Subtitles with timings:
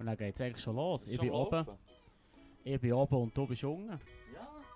[0.00, 1.06] Und dann geht es eigentlich schon los.
[1.08, 1.66] Ich Schon bin oben,
[2.64, 3.90] ich bin oben und du bist unten.
[3.90, 3.98] Ja,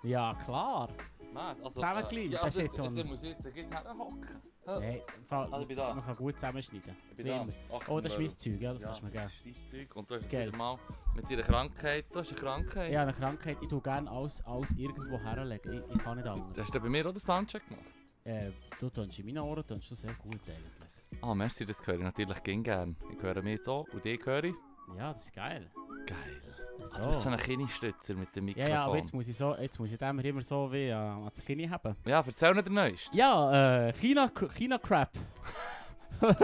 [0.03, 0.89] Ja, klar.
[1.33, 1.59] Mad.
[1.63, 4.41] Also, Zusammengekleidet, ja, das also, ist schon- Dann muss ich jetzt herhocken.
[4.67, 4.79] Ja.
[5.27, 5.93] Fall, Also, bin da.
[5.95, 6.95] Man kann gut zusammenschneiden.
[7.09, 7.47] Ich bin da.
[7.73, 9.23] Ach, Oh, das ist mein Zeug, ja, das Ja, kannst du mir geben.
[9.25, 9.95] Das ist dein Zeug.
[9.95, 10.79] Und du hast wieder mal
[11.15, 12.05] mit deiner Krankheit.
[12.11, 12.91] Du hast eine Krankheit.
[12.95, 15.73] Habe eine Krankheit, ich tue gerne alles, alles irgendwo herlegen.
[15.89, 16.57] Ich, ich kann nicht anders.
[16.65, 17.85] Hast du bei mir auch den Soundcheck gemacht?
[18.23, 21.21] Äh, du tönst in meinen Ohren tönst du sehr gut eigentlich.
[21.21, 22.95] Ah, merci, das höre ich natürlich gern.
[23.11, 24.55] Ich höre mich jetzt auch und dich höre ich.
[24.97, 25.69] Ja, das ist geil.
[26.05, 26.41] Geil.
[26.79, 26.97] So.
[26.97, 28.71] Also, das so ein Kinderstützer mit dem ja, Mikrofon.
[28.71, 31.43] ja, aber jetzt muss ich so, jetzt muss ich dem immer so wie äh, ans
[31.43, 31.95] Kinn haben.
[32.05, 33.15] Ja, erzähl nicht der Neueste.
[33.15, 35.11] Ja, äh, China, China Crap.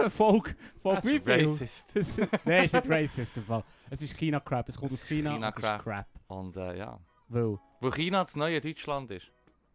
[0.08, 1.48] Folge, Folge wie viel?
[1.48, 1.86] racist.
[1.94, 3.64] Das- Nein, ist nicht racist im Fall.
[3.90, 6.06] Es ist China Crap, es kommt aus China, China es ist Crap.
[6.26, 6.98] Und äh, ja.
[7.28, 9.30] Weil, Wo China das neue Deutschland ist.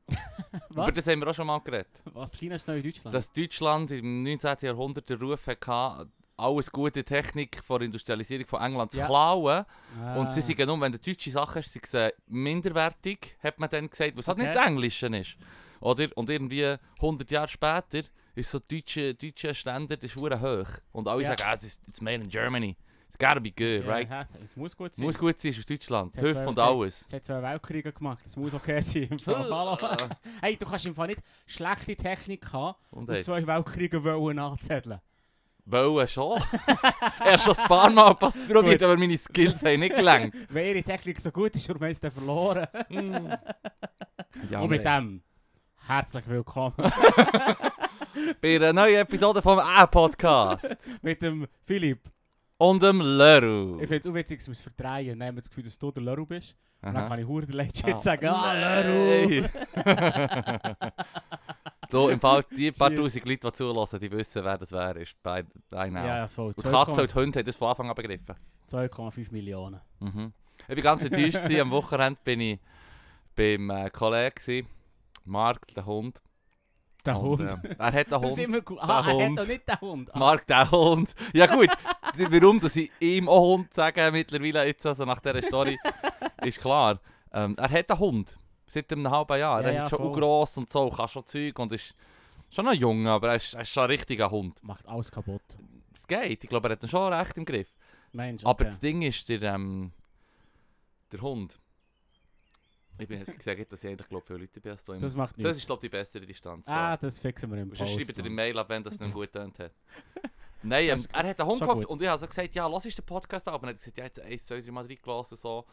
[0.69, 2.01] Über das haben wir auch schon mal geredet.
[2.13, 2.33] Was?
[2.37, 3.13] China ist neu in Deutschland?
[3.13, 4.57] Dass Deutschland im 19.
[4.61, 9.05] Jahrhundert den Ruf hatte, alles gute Technik vor der Industrialisierung von England zu Ja.
[9.07, 9.65] klauen.
[10.01, 10.15] Ah.
[10.17, 13.89] Und sie sind nur, wenn du deutsche Sachen hast, sind sie minderwertig, hat man dann
[13.89, 14.57] gesagt, was halt nicht Okay.
[14.57, 15.37] das Englische ist.
[15.79, 16.07] Oder?
[16.15, 18.01] Und irgendwie 100 Jahre später
[18.35, 20.67] ist so deutsche, deutsche Standard ist hoch.
[20.91, 21.29] Und alle Ja.
[21.29, 22.75] sagen, ah, es ist it's made in Germany.
[23.09, 24.09] It's gotta be good, Ja, right?
[24.09, 25.05] ja, Es muss gut Es sein.
[25.05, 26.15] muss gut sein, ist aus Deutschland.
[26.17, 27.05] Hüf zwei- und alles.
[27.07, 29.09] Es hat zwei Weltkriege gemacht, es muss okay sein.
[30.41, 34.99] Hey, du kannst im Fall nicht schlechte Technik haben Und und zwei Weltkriege wollen anzetteln.
[35.69, 36.41] Wollen schon.
[37.25, 40.33] er schon ein paar Mal probiert, aber meine Skills haben nicht gelangt.
[40.49, 42.67] Wenn ihre Technik so gut ist, haben sie verloren.
[42.89, 43.27] Mm.
[44.51, 45.21] ja, und mit wir- dem,
[45.87, 46.73] herzlich willkommen
[48.41, 50.75] bei einer neuen Episode vom A-Podcast.
[51.01, 52.09] mit dem Philipp.
[52.59, 53.79] Und dem Leru.
[53.79, 55.91] Ich finde es witzig, dass wir es verdrehen dann haben wir das Gefühl, dass du
[55.91, 56.55] der Leru bist.
[56.81, 57.99] Und dann kann ich hure der Legend Ah.
[57.99, 59.47] sagen, ah, Leru!
[61.89, 64.99] So, im Fall, die paar tausend Leute, die zulassen, die wissen, wer das wäre.
[65.01, 65.99] Ist bei know.
[66.05, 66.53] Ja, voll.
[66.55, 68.35] Und Katze und Hunde haben das von Anfang an begriffen.
[68.69, 69.79] 2,5 Millionen.
[69.99, 70.33] Mhm.
[70.67, 71.41] Ich war ganz enttäuscht.
[71.43, 71.61] gewesen.
[71.61, 72.59] Am Wochenende bin ich
[73.35, 74.67] beim äh, Kollegen, gewesen,
[75.25, 76.21] Mark, der Hund.
[77.05, 77.57] Der Und, Hund.
[77.63, 78.39] ähm, er hat einen ist Hund.
[78.39, 78.77] immer gut.
[78.81, 79.39] Ah, er Hund.
[79.39, 80.15] hat doch nicht den Hund.
[80.15, 81.15] Ah, Mark, der Hund.
[81.33, 81.69] Ja gut,
[82.17, 85.77] warum dass ich ihm auch Hund sage mittlerweile jetzt, also nach dieser Story,
[86.43, 86.99] ist klar.
[87.31, 88.37] Ähm, er hat einen Hund.
[88.67, 89.61] Seit einem halben Jahr.
[89.61, 90.11] Ja, er ja, ist schon voll.
[90.13, 91.95] gross und so, kann schon Zeug und ist
[92.49, 94.61] schon ein Junge, aber er ist, er ist schon ein richtiger Hund.
[94.63, 95.41] Macht alles kaputt.
[95.95, 97.73] Es geht, ich glaube, er hat ihn schon recht im Griff.
[98.11, 98.65] Mensch, Aber okay.
[98.65, 99.91] das Ding ist, der, ähm,
[101.11, 101.59] der Hund.
[102.99, 104.93] Ich bin gesagt, dass ich eigentlich glaube, viele Leute bin als du.
[104.95, 105.57] Das macht Das nichts.
[105.59, 106.67] ist glaube ich die bessere Distanz.
[106.67, 106.97] Ah, ja.
[106.97, 107.91] das fixen wir im Und Post.
[107.93, 108.33] schreibt die Mann.
[108.33, 109.71] Mail ab, wenn das nicht gut tönt hat.
[110.63, 112.85] Nein, ähm, Das er hat einen Hund gekauft und ich habe so gesagt, ja, lass
[112.85, 113.53] ist den Podcast an.
[113.53, 115.65] Aber er hat gesagt, ja, jetzt eins, zwei, drei Mal reingelassen so.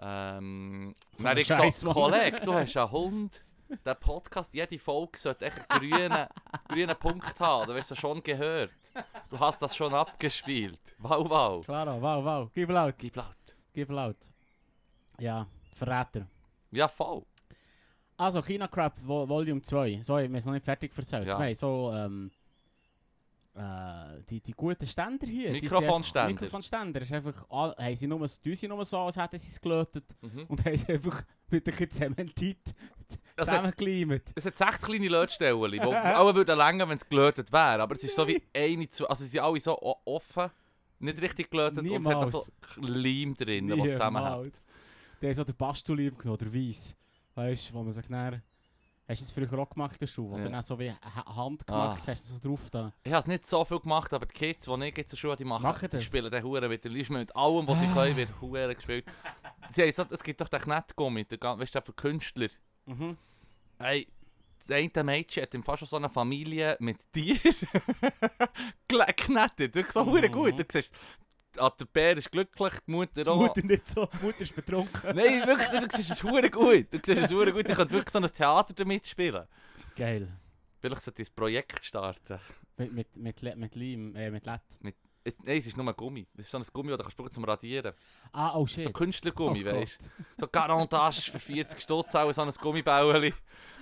[0.00, 1.84] Ähm, So dann habe ich gesagt.
[1.84, 3.40] Kollege, du hast einen Hund.
[3.84, 6.26] Der Podcast, jede Folge sollte echt einen grünen,
[6.68, 7.66] grünen Punkt haben.
[7.66, 8.70] Du hast es schon gehört.
[9.30, 10.78] Du hast das schon abgespielt.
[10.98, 11.64] Wow, wow.
[11.64, 12.50] Klaro, wow, wow.
[12.54, 13.34] Gib laut, Gib laut.
[13.72, 14.16] gib laut.
[15.18, 16.26] Ja, Verräter.
[16.70, 17.22] Ja, voll.
[18.16, 20.00] Also, China Crap Vol Volume 2.
[20.02, 21.26] So, wir es noch nicht fertig erzählt.
[21.26, 21.38] Ja.
[21.38, 22.30] Wir haben so, ähm,
[23.54, 25.52] äh, die, die guten Ständer hier.
[25.52, 26.28] die sind Mikrofonständer.
[26.32, 27.00] Mikrofonständer.
[27.02, 30.04] Ist einfach, all, haben sie nur, tun sie nur so, als hätten sie es gelötet.
[30.20, 30.44] Mhm.
[30.48, 32.58] Und haben sie einfach mit ein Zementit
[33.36, 34.32] Also- zusammengekleimt.
[34.34, 37.82] Es hat sechs kleine Lötstellen, die alle würden länger, wenn es gelötet wäre.
[37.82, 39.08] Aber es ist so wie eine zu.
[39.08, 40.50] Also sie sind alle so offen,
[40.98, 42.44] nicht richtig gelötet und es hat so
[42.80, 44.36] Leim drin, der zusammenhält.
[44.36, 44.66] Niemals.
[45.22, 46.96] Der hat so den Bastulieb genommen, der Weiss.
[47.36, 48.42] Weißt du, wo man sich dann...
[49.06, 50.30] Hast du das früher auch gemacht, den Schuh?
[50.30, 50.44] Wo Ja.
[50.44, 52.10] du dann so wie Ha- Hand gemacht Ah.
[52.10, 52.90] hast, so drauf da.
[53.02, 55.36] Ich habe es nicht so viel gemacht, aber die Kids, die ich jetzt zur Schule
[55.36, 56.04] die machen, Machen die das?
[56.04, 57.92] spielen den Huren mit der mit allem, was sie Ah.
[57.92, 59.04] können, wird Huren gespielt.
[59.68, 62.48] Sie so, es gibt doch den Knetgummi, der, weißt du, für Künstler.
[62.86, 63.18] Mhm.
[63.78, 64.06] Hey,
[64.58, 67.38] das eine Mädchen hat fast schon so eine Familie mit Tieren
[68.88, 69.74] geknetet.
[69.74, 70.32] Wirklich so Mhm.
[70.32, 70.58] Gut.
[70.58, 71.23] Du siehst, ah,
[71.56, 73.36] der Bär ist glücklich, die Mutter auch.
[73.36, 75.00] Mutter nicht so, die Mutter ist betrunken.
[75.16, 76.86] Nein, wirklich, du siehst es hure gut.
[76.92, 77.66] Du siehst es hure gut.
[77.66, 79.44] Sie können wirklich so ein Theater damit spielen.
[79.96, 80.28] Geil.
[80.80, 82.38] Vielleicht sollte ich ein Projekt starten.
[82.76, 84.60] Mit, mit, mit, Le- mit Leim, äh, mit Lett.
[85.26, 86.26] Es, nein, es ist nur ein Gummi.
[86.36, 87.94] Es ist so ein Gummi, das du kannst brauchen zum Radieren.
[88.32, 88.92] Ah, oh So shit.
[88.92, 90.06] Künstlergummi, Oh weißt du?
[90.40, 93.32] So Garantage für 40 Stutz, auch so ein Gummibäuerli.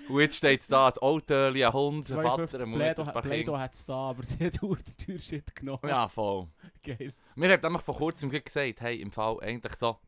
[0.09, 3.13] Und jetzt steht es da, ein Autöli, ein Hund, ein Vater, 52 eine Mutter, ein
[3.13, 3.59] paar Kinder.
[3.59, 5.81] hat es da, aber sie hat hure den Türshit genommen.
[5.89, 6.49] Ja, voll.
[6.85, 7.13] Geil.
[7.35, 9.99] Mir hat nämlich vor kurzem gesagt, hey, im Fall eigentlich so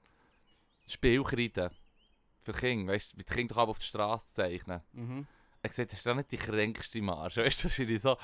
[0.86, 1.70] Spielkreide
[2.40, 4.80] für Kinder, weißt du, wie die Kinder doch auf die Straße zeichnen.
[4.92, 5.26] Mhm.
[5.62, 7.38] Er gesagt, das ist doch nicht die kränkste Marsch.
[7.38, 8.18] Weißt du, wahrscheinlich so,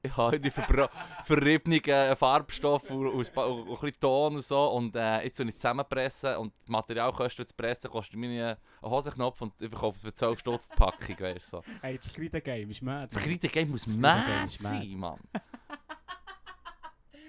[0.00, 0.50] ich habe die
[1.24, 4.68] verriebenen Farbstoffe und, und, und, und ein Ton und so.
[4.68, 8.90] Und äh, jetzt soll ich es zusammenpressen und die Materialkosten zu pressen kostet mir einen
[8.90, 11.46] Hosenknopf und ich verkaufe für 12 Stutz die Packung, weißt.
[11.50, 11.64] So.
[11.80, 13.08] Hey, das Kreide Game ist mad.
[13.12, 14.48] Das Kreide-Game muss Das Kreide-Game mad.
[14.50, 15.20] sein, Mann.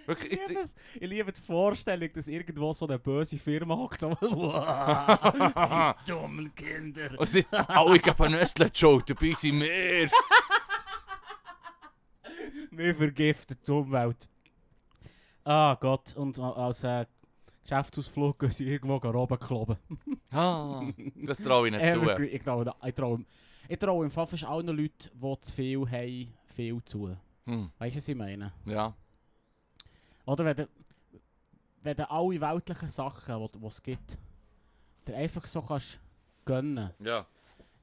[0.05, 0.75] Wirklich, Ich liebe, es.
[0.95, 4.01] ich liebe die Vorstellung, dass irgendwo so eine böse Firma hockt.
[4.01, 7.11] So, die dummen Kinder.
[7.17, 10.09] Und es ist, oh, ich habe einen Nestle-Joke, dabei sind wir
[12.71, 14.27] Wir vergiften die Umwelt.
[15.43, 17.05] Ah Gott, und als äh,
[17.63, 19.77] Geschäftsausflug gehen sie irgendwo oben kloppen.
[20.31, 20.83] Ah,
[21.23, 22.01] das traue ich nicht zu.
[22.23, 23.25] Ich traue, ich traue,
[23.69, 27.15] ich traue im Fall fast allen Leuten, die zu viel haben, viel zu.
[27.45, 28.51] Hm, Weißt du, was ich meine?
[28.65, 28.93] ja.
[30.25, 30.67] Oder wenn du,
[31.83, 34.17] wenn du alle weltlichen Sachen, die es gibt,
[35.07, 35.99] dir einfach so kannst
[36.45, 36.91] gönnen.
[36.99, 37.25] Ja.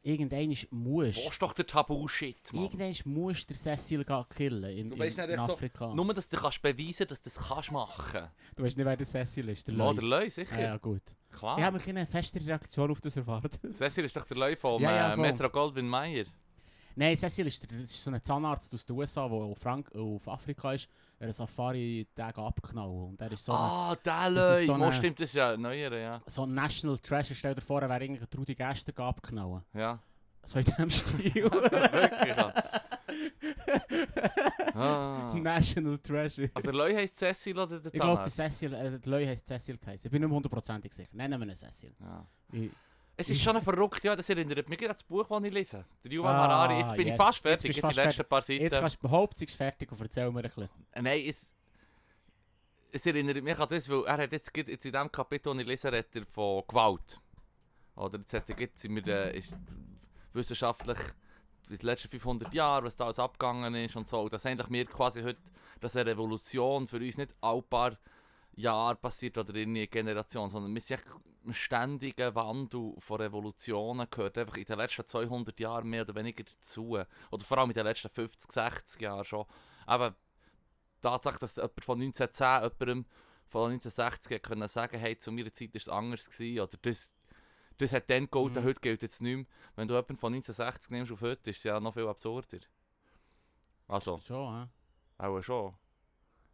[0.04, 2.64] Irgendwann musst ist doch der Tabu-Shit, Mann?
[2.64, 4.04] Irgendwann musst du Cecil
[4.34, 5.94] killen in, Du weißt in echt so- Afrika.
[5.94, 8.96] Nur, dass du kannst beweisen kannst, dass du das kannst machen Du weißt nicht, wer
[8.96, 9.68] der Cecil ist.
[9.68, 9.86] Der kannst.
[9.86, 9.94] Leu.
[9.94, 10.56] der Leu, sicher.
[10.56, 11.02] Ah, ja, gut.
[11.30, 11.56] Klar.
[11.58, 13.60] Ich habe mich eine feste Reaktion auf das erwartet.
[13.72, 15.22] Cecil ist doch der Leu vom Ja, ja, äh, voll.
[15.30, 16.24] Metro Goldwyn Mayer.
[16.96, 20.28] Nein, Cecil ist, der, ist so ein Zahnarzt aus den USA, der auf, Frank auf
[20.28, 20.88] Afrika ist.
[21.18, 23.08] Er hat einen Safari-Tag abknallen.
[23.10, 24.60] Und er ist so, ah, der das Leu.
[24.60, 26.10] ist so eine- stimmt, das ist ja ein neuer, ja.
[26.26, 27.34] so ein National Treasure.
[27.34, 29.62] Stell dir vor, er wäre irgendwie Trudi Gäste abknallen.
[29.74, 29.98] Ja.
[30.44, 31.34] So in dem Stil.
[31.44, 32.52] Wirklich, ja.
[34.74, 35.34] Ah.
[35.36, 36.50] National Treasure.
[36.54, 38.58] Also der Leu heisst Cecil oder der ich glaube, der Zahnarzt?
[38.58, 40.06] Cecil, äh, der Leu heisst Cecil geheißen.
[40.06, 41.10] Ich bin nicht hundertprozentig sicher.
[41.14, 41.94] Nennen wir ihn Cecil.
[42.00, 42.26] Ja.
[42.52, 42.70] Ich,
[43.22, 45.84] Es ist schon ein verrückt, ja, das erinnert mich an das Buch, das ich lese.
[46.02, 46.80] Der Yuval Ah, Harari.
[46.80, 47.16] Jetzt bin ich yes.
[47.16, 48.62] fast Jetzt fertig, jetzt du die fast letzten paar Seiten.
[48.62, 50.68] jetzt kannst du bist fertig und erzähl mir ein bisschen.
[51.00, 51.52] Nein, es,
[52.90, 55.68] es erinnert mich an das, weil er hat jetzt, jetzt in dem Kapitel, das ich
[55.68, 57.20] lese, redet er von Gewalt.
[57.94, 59.54] Oder jetzt hat er jetzt sind wir, äh, ist
[60.32, 60.98] wissenschaftlich
[61.68, 64.22] in den letzten 500 Jahren, was da alles abgegangen ist und so.
[64.22, 65.40] Und dass eigentlich wir quasi heute,
[65.80, 67.96] dass eine Revolution für uns nicht alle paar
[68.54, 71.02] Jahre passiert oder in einer Generation, sondern wir sind
[71.44, 76.44] einen ständigen Wandel von Revolutionen gehört einfach in den letzten 200 Jahren mehr oder weniger
[76.44, 76.98] dazu.
[77.30, 79.46] Oder vor allem in den letzten 50, 60 Jahren schon.
[79.86, 83.06] Aber die Tatsache, dass jemand von 1910 jemandem
[83.48, 87.12] von 1960 hat können sagen hey, zu meiner Zeit war es anders gewesen, oder das,
[87.78, 88.68] das hat dann gegolten, Mhm.
[88.68, 89.46] heute gilt jetzt nicht mehr.
[89.74, 92.58] Wenn du jemanden von 1960 nimmst auf heute, ist es ja noch viel absurder.
[93.88, 94.68] Also, Schon, hä?
[95.18, 95.74] auch schon.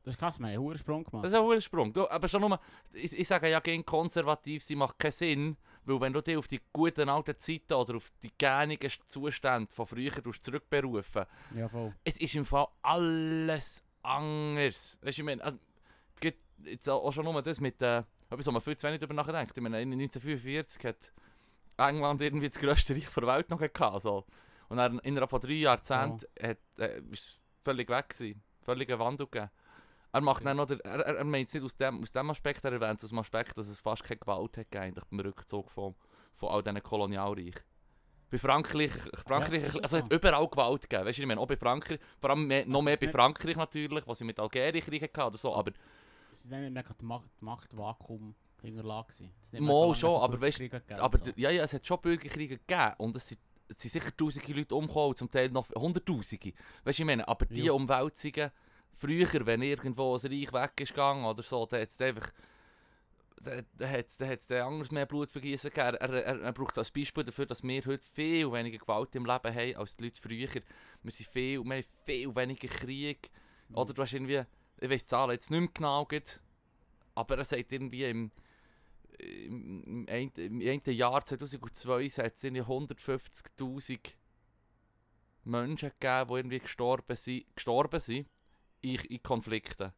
[0.08, 1.22] Das ist krass, wir haben einen Sprung gemacht.
[1.22, 1.92] Das ist ein hoher Sprung.
[1.92, 2.58] Du, aber schon nur,
[2.94, 6.48] ich, ich sage ja gegen konservativ sein macht keinen Sinn, weil wenn du dich auf
[6.48, 11.92] die guten alten Zeiten oder auf die gängigen Zustände von früher zurückberufen, Ja, voll.
[12.04, 14.98] es ist im Fall alles anders.
[15.02, 15.58] Weißt du, ich meine, also,
[16.64, 19.58] jetzt auch schon nur das mit, äh, etwas, wo man viel zu wenig darüber nachdenkt.
[19.58, 21.12] Ich meine, 1945 hat
[21.76, 24.02] England irgendwie das grösste Reich der Welt noch gehabt.
[24.02, 24.24] So.
[24.70, 28.42] Und dann innerhalb von drei Jahrzehnten hat, äh, ist es völlig weg gewesen.
[28.62, 29.50] Völlig ein Wandel gegeben.
[30.12, 32.64] Er macht dann noch, der, er, er meint es nicht aus dem, aus dem Aspekt,
[32.64, 35.70] er erwähnt es aus dem Aspekt, dass es fast keine Gewalt hat eigentlich beim Rückzug
[35.70, 35.94] von,
[36.34, 37.62] von all diesen Kolonialreichen.
[38.30, 38.92] Bei Frankreich,
[39.26, 40.16] Frankreich das also es hat so?
[40.16, 42.96] überall Gewalt gegeben, weißt du, ich meine, auch bei Frankreich, vor allem mehr, noch mehr
[42.98, 45.72] bei Frankreich natürlich, was sie mit Algerien Kriege hatten oder so, aber
[46.32, 48.74] Es ist nicht mehr die Macht, Machtvakuum nicht
[49.60, 51.30] Mal schon, so aber weißt- gegeben Aber so.
[51.36, 54.74] ja, ja, es hat schon Bürgerkriege gegeben und es sind, es sind sicher tausende Leute
[54.74, 56.52] umgekommen, zum Teil noch hunderttausende.
[56.84, 57.72] Weißt du, ich meine, aber die Ja.
[57.72, 58.50] Umwälzungen,
[58.98, 62.30] früher, wenn irgendwo ein Reich weg ist gegangen oder so, dann hat es einfach...
[63.40, 65.96] Dann hat es anders mehr Blutvergießen gegeben.
[66.00, 69.26] Er, er, er braucht es als Beispiel dafür, dass wir heute viel weniger Gewalt im
[69.26, 70.48] Leben haben als die Leute früher.
[71.04, 73.30] Wir, sind viel, wir haben viel weniger Krieg.
[73.68, 73.76] Mhm.
[73.76, 74.42] Oder du hast irgendwie,
[74.80, 76.26] ich weiß die Zahlen jetzt nicht mehr genau, gerade,
[77.14, 78.32] aber er sagt irgendwie im,
[79.20, 84.00] im, im, im einen Jahr 2002 hat es irgendwie 150'000
[85.44, 88.26] Menschen gegeben, die irgendwie gestorben sind, gestorben sind
[88.80, 89.92] in, in Konflikten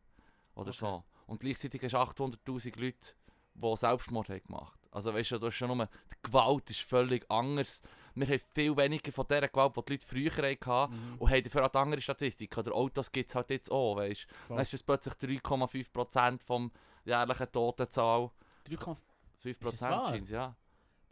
[0.54, 0.78] oder Okay.
[0.78, 1.04] so.
[1.26, 3.14] Und gleichzeitig hast du 800'000 Leute,
[3.54, 7.24] die Selbstmord haben gemacht Also weißt du, du hast schon nur, die Gewalt ist völlig
[7.30, 7.82] anders.
[8.14, 10.94] Wir haben viel weniger von dieser Gewalt, die die Leute früher hatten.
[10.94, 11.18] Mhm.
[11.18, 12.58] Und haben dafür auch die andere Statistik.
[12.58, 14.54] Oder Autos gibt es halt jetzt auch, weißt du.
[14.54, 16.72] Dann ist es plötzlich 3,5% vom
[17.04, 18.30] jährlichen Totenzahl.
[18.66, 18.96] 3,5
[19.42, 20.08] das 5% wahr?
[20.10, 20.56] scheint ja.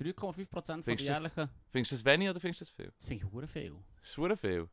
[0.00, 1.48] 3,5% von der jährlichen...
[1.70, 2.92] Findest du das wenig oder findest du das viel?
[2.96, 3.76] Das finde ich hure viel.
[4.00, 4.68] Das ist verdammt viel.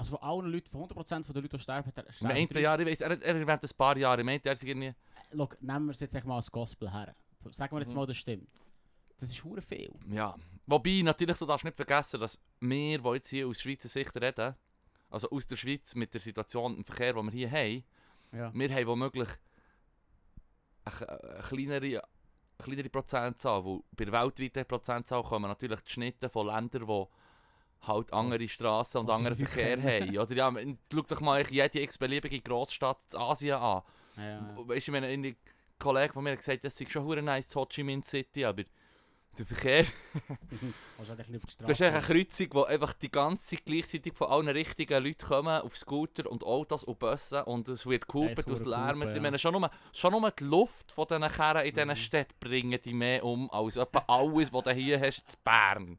[0.00, 2.60] Also von allen Leuten, von 100% von den Leuten, die sterben, er sterben einen drei-
[2.60, 4.94] Jahr, ich weiss, er, er erwähnt ein paar Jahre, einen Jahr sind irgendwie...
[5.36, 7.14] Schau, nehmen wir es jetzt mal als Gospel her.
[7.50, 7.96] Sagen wir jetzt Mhm.
[7.96, 8.48] mal, das stimmt.
[9.18, 9.92] Das ist hure viel.
[10.10, 10.34] Ja.
[10.66, 14.54] Wobei, natürlich, du darfst nicht vergessen, dass wir, die jetzt hier aus Schweizer Sicht reden,
[15.10, 17.84] also aus der Schweiz mit der Situation im Verkehr, die wir hier haben,
[18.32, 18.50] Ja.
[18.54, 19.28] wir haben womöglich
[20.84, 22.02] eine, eine kleinere, eine
[22.64, 27.06] kleinere Prozentzahl, weil bei der weltweiten Prozentzahl kommen natürlich die Schnitte von Ländern, die
[27.86, 30.18] halt andere Straßen und anderen Verkehr haben.
[30.18, 30.52] Oder ja,
[30.92, 33.82] schau doch mal jede x-beliebige Grossstadt in Asien an.
[34.16, 34.54] Ja, ja.
[34.56, 35.36] Weißt du, ich meine, ein
[35.78, 38.64] Kollege von mir hat gesagt, das sei schon hure nice, Ho Chi Minh City, aber
[39.38, 39.84] Der Verkehr,
[41.02, 45.24] Straße das ist eine Kreuzung, wo einfach die ganze Zeit gleichzeitig von allen richtigen Leuten
[45.26, 49.00] kommen, auf Scooter und Autos und Bussen und es wird gehupert und es lärmt.
[49.00, 49.22] gehupt, Ich ja.
[49.22, 51.96] meine, schon nur, schon nur die Luft von diesen Kerren in diesen Mhm.
[51.96, 55.98] Städten bringen die mehr um, als etwa alles, was du hier hast, zu Bern.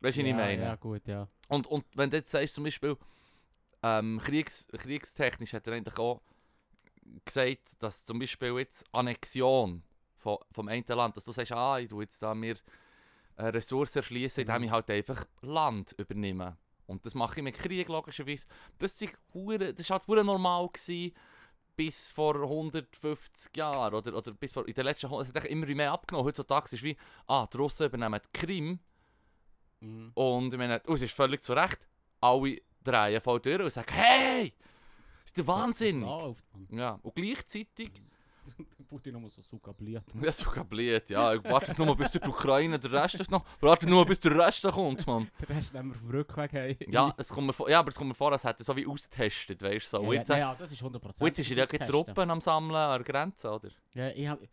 [0.00, 0.62] Weißt du, was ich ja, meine?
[0.62, 1.26] Ja, gut, ja.
[1.48, 2.96] Und, und wenn du jetzt sagst, zum Beispiel,
[3.82, 6.20] ähm, Kriegs, kriegstechnisch hat er eigentlich auch
[7.24, 9.82] gesagt, dass zum Beispiel jetzt Annexion
[10.18, 12.56] von, vom einen Land, dass du sagst, ah, ich tue jetzt da mir
[13.36, 14.64] eine Ressource erschließen, indem Mhm.
[14.64, 16.56] ich halt einfach Land übernehme.
[16.86, 18.46] Und das mache ich mit Krieg logischerweise.
[18.78, 21.12] Das, ist hure- das halt normal gewesen,
[21.76, 25.66] bis vor 150 Jahren oder, oder bis vor, in den letzten 100, es hat immer
[25.66, 26.26] mehr abgenommen.
[26.26, 28.78] Heutzutage ist es wie, ah, die Russen übernehmen die Krim
[29.86, 30.10] Mhm.
[30.14, 31.78] und ich meine, es ist völlig zu Recht.
[32.20, 34.52] Alle drehen voll durch und sagen, hey!
[35.22, 36.06] Das ist der Wahnsinn!
[36.70, 37.90] Ja, und gleichzeitig,
[38.88, 40.04] Putin noch mal so sukabliert.
[40.14, 44.20] ja, blöd, ja, wartet nur bis die Ukraine, der Rest ist noch, wartet nur bis
[44.20, 45.28] der Rest kommt, Mann.
[45.40, 46.76] Der Rest nehmen wir vom Rückweg heim.
[46.88, 48.76] Ja, es kommt mir vor, ja, aber es kommt mir vor, als hätte er so
[48.76, 50.02] wie austestet, weißt du, so.
[50.02, 51.20] ja, ja, jetzt, ja, ja, das ist 100%.
[51.20, 51.86] und jetzt ist er ja.
[51.86, 53.68] Truppen am Sammeln an der Grenze, oder?
[53.94, 54.48] Ja, ich habe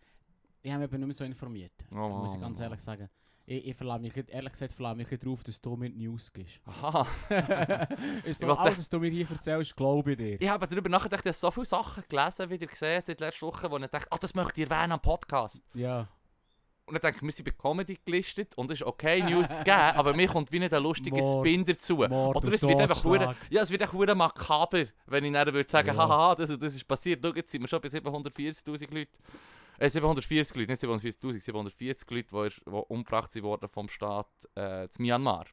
[0.64, 1.74] ich hab mich eben nicht mehr so informiert.
[1.92, 3.10] Oh, muss ich ganz ehrlich sagen.
[3.46, 6.62] Ich, ich verlasse mich, ehrlich gesagt, verlasse mich darauf, dass du mir die News gibst.
[6.66, 7.06] Aha.
[8.24, 10.42] ist so, alles, was du mir hier erzählst, glaube ich dir.
[10.42, 13.70] Ich habe darüber nachgedacht, ich habe so viele Sachen gelesen, wieder gesehen seit letzter Woche,
[13.70, 15.62] wo ich dachte, ah, das möchte ich erwähnen am Podcast.
[15.74, 16.08] Ja.
[16.86, 19.64] Und dann denke ich, wir sind bei Comedy gelistet und es ist okay, News zu
[19.64, 21.46] geben, aber mir kommt wie nicht ein lustiger Mord.
[21.46, 21.96] Spin dazu.
[21.96, 25.54] Mord Oder es wird einfach hure, ja, es wird einfach hure makaber, wenn ich dann
[25.54, 26.08] würde sagen, Ja.
[26.08, 27.22] haha, das, das ist passiert.
[27.24, 29.12] Schau, jetzt sind wir schon bei 740'000 Leuten.
[29.84, 34.88] Äh, 740 Leute, nicht 740'000, 740 Leute, die, die umgebracht sind worden vom Staat äh,
[34.88, 35.46] zu Myanmar.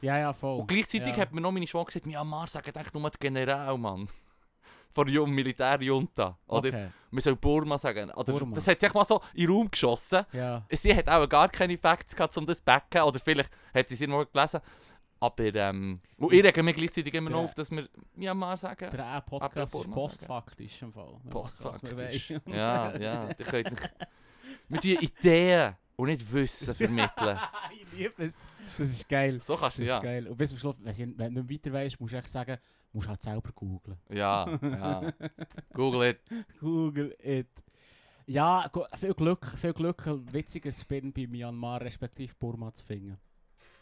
[0.00, 0.60] Ja, ja, voll.
[0.60, 1.16] Und gleichzeitig ja.
[1.18, 4.08] hat mir noch meine Schwester gesagt, Myanmar sagen eigentlich nur die General, Mann.
[4.92, 6.38] Von der Jun- Militärjunta.
[6.46, 6.88] Oder Okay.
[7.10, 8.10] wir sollen Burma sagen.
[8.12, 8.54] Oder Burma.
[8.54, 10.24] Das hat sich mal so in den Raum geschossen.
[10.32, 10.64] Ja.
[10.70, 13.02] Sie hat auch gar keine Facts gehabt, um das zu backen.
[13.02, 14.60] Oder vielleicht hat sie es irgendwo gelesen.
[15.22, 18.90] Aber ähm, und ich rege mir gleichzeitig immer noch auf, dass wir Myanmar sagen.
[18.90, 21.20] Der Podcast ist mal postfaktisch im Fall.
[21.28, 22.34] Postfaktisch.
[22.46, 23.28] Ja, ja.
[23.28, 23.90] Ihr könnt nicht...
[24.68, 27.38] Wir die Ideen und nicht Wissen vermitteln.
[27.72, 28.36] ich liebe es.
[28.64, 29.40] Das ist geil.
[29.40, 29.98] So kannst Das du, ist ja.
[29.98, 30.28] geil.
[30.28, 32.56] Und bis zum Schluss, wenn du nicht weiter weißt, musst du echt sagen,
[32.92, 33.98] musst halt selber googlen.
[34.08, 35.12] Ja, ja.
[35.72, 36.20] Google it.
[36.60, 37.48] Google it.
[38.26, 43.18] Ja, viel Glück, viel Glück, ein witziger Spin bei Myanmar respektive Burma zu finden.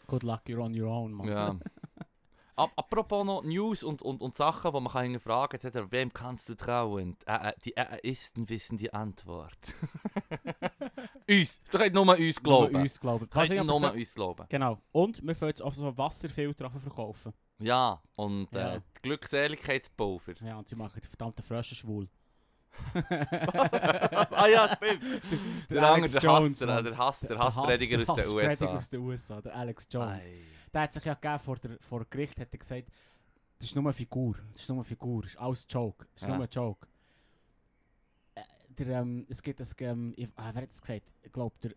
[0.09, 1.27] Good luck, you're on your own, Mann.
[1.27, 1.55] Ja.
[2.55, 5.91] Ap apropos noch News und, und, und Sachen, die man kann hinterfragen kann.
[5.93, 7.15] Wem kannst du trauen?
[7.25, 9.73] Äh, äh, die Äisten wissen die Antwort.
[11.29, 11.61] uns.
[11.71, 12.75] Du kannst nur uns Nur glauben.
[12.75, 13.25] uns glauben.
[13.25, 14.45] Du kannst du nur so- uns glauben.
[14.49, 14.77] Genau.
[14.91, 17.33] Und wir fangen jetzt auch so Wasserfilter verkaufen.
[17.59, 18.75] Ja, und Ja.
[18.75, 20.33] äh, Glückseligkeitspulver.
[20.45, 22.09] Ja, und sie machen die verdammten Frösche schwul.
[22.93, 25.03] ah ja, stimmt.
[25.69, 28.25] Der, andere, Alex der Jones, Hass, der, der Hass, der Der Hassprediger Hass- aus den
[28.25, 28.75] Hassprediger USA.
[28.75, 30.29] aus den USA, der Alex Jones.
[30.29, 30.41] Ei.
[30.73, 32.87] Der hat sich ja gegeben vor, der, vor Gericht, hat er gesagt,
[33.57, 36.21] das ist nur eine Figur, das ist nur eine Figur, das ist alles Joke, das
[36.21, 36.35] ist Ja.
[36.35, 36.87] nur ein Joke.
[38.35, 41.11] Äh, der, ähm, es gibt das, ähm, ich, ah, wer hat das gesagt?
[41.21, 41.71] Ich glaube, der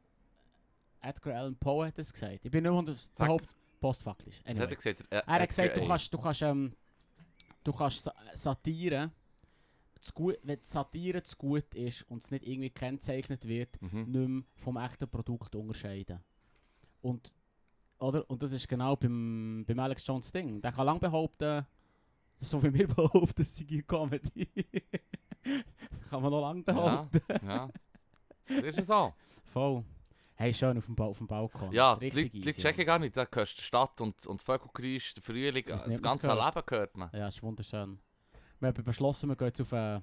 [1.00, 2.44] Edgar Allan Poe hat das gesagt.
[2.44, 3.54] Ich bin 100 behauptet, Sag's.
[3.80, 4.40] postfaktisch.
[4.44, 4.62] Anyway.
[4.62, 5.00] hat er gesagt?
[5.10, 6.76] Äh, Er hat gesagt, du kannst, du kannst, ähm,
[7.64, 9.10] du kannst Sa Satire,
[10.14, 14.02] gut, wenn die Satire zu gut ist und es nicht irgendwie gekennzeichnet wird, Mhm.
[14.10, 16.20] nicht mehr vom echten Produkt unterscheiden.
[17.00, 17.32] Und,
[17.98, 18.28] oder?
[18.28, 20.60] und das ist genau beim, beim Alex Jones Ding.
[20.60, 21.66] Der kann lange behaupten,
[22.36, 24.48] so wie wir behaupten, es sei Comedy.
[26.10, 27.46] kann man noch lange Ja, behaupten.
[27.46, 27.70] ja.
[28.48, 29.14] Das ist ja so.
[29.52, 29.84] Voll.
[30.34, 31.70] Hey, schön auf dem, ba auf dem Balkon.
[31.72, 33.16] Ja, Richtig Leute die easy, checken gar nicht.
[33.16, 36.54] Da hörst du die Stadt und, und Vögelgeräusch, der Frühling, das nicht, ganze gehört.
[36.56, 37.10] Leben hört man.
[37.12, 37.98] Ja, ist wunderschön.
[38.62, 40.02] Wir haben beschlossen, wir gehen jetzt auf einen,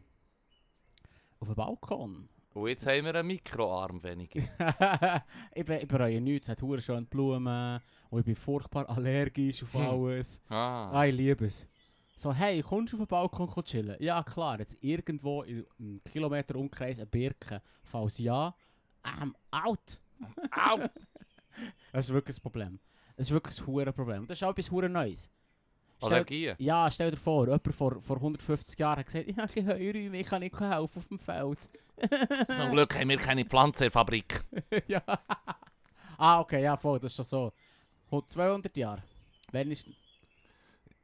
[1.39, 2.27] auf einen Balkon.
[2.53, 4.41] Und jetzt haben wir einen Mikroarm weniger.
[5.55, 9.63] ich, be ich bereue nichts, es hat hure schön Blumen und ich bin furchtbar allergisch
[9.63, 9.81] auf Hm.
[9.81, 10.41] alles.
[10.49, 10.89] Ah.
[10.91, 11.69] Ah, ich liebe es.
[12.17, 13.95] So, hey, kommst du auf den Balkon ko chillen?
[14.01, 17.61] Ja, klar, jetzt irgendwo in einem Kilometer Umkreis eine Birke.
[17.81, 18.53] Falls ja,
[19.05, 20.01] I'm out.
[20.51, 20.79] Au!
[21.93, 22.79] Das ist wirklich ein Problem.
[23.15, 24.27] Das ist wirklich ein hure Problem.
[24.27, 25.31] Das ist auch etwas hure Neues.
[26.01, 26.55] Allergien.
[26.59, 30.27] ja, stell dir vor, jemand vor, vor 150 Jahren hat gesagt, ich habe Heuräume, ich
[30.27, 31.69] kann nicht helfen auf dem Feld.
[32.59, 34.43] Zum Glück haben wir keine Pflanze in der Fabrik.
[34.87, 35.01] ja.
[36.17, 37.53] Ah, okay, ja, voll, das ist schon so.
[38.09, 39.03] Vor 200 Jahre.
[39.51, 39.93] Wenn ist In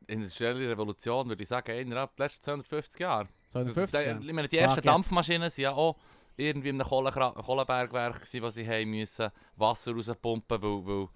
[0.08, 3.28] der industriellen Revolution würde ich sagen, innerhalb der letzten 250 Jahre.
[3.50, 4.26] 250 Die- Jahre?
[4.26, 4.92] Ich meine, die ersten ja.
[4.92, 5.98] Dampfmaschinen waren ja auch
[6.38, 6.90] irgendwie in einem
[8.20, 11.08] gewesen, wo sie haben müssen Wasser rauspumpen weil, weil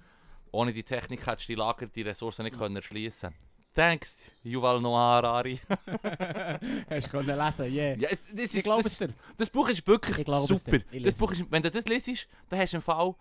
[0.52, 3.34] ohne die Technik hättest du die Lager, die Ressourcen nicht können erschließen
[3.80, 5.58] Thanks, Yuval Noah Harari.
[6.90, 7.96] Hast du können lesen, yeah.
[7.98, 9.14] ja, es, das, Ich ist, das, dir.
[9.38, 10.80] das Buch ist wirklich super.
[11.02, 13.16] Das Buch ist, wenn du das liest, dann hast du im Fall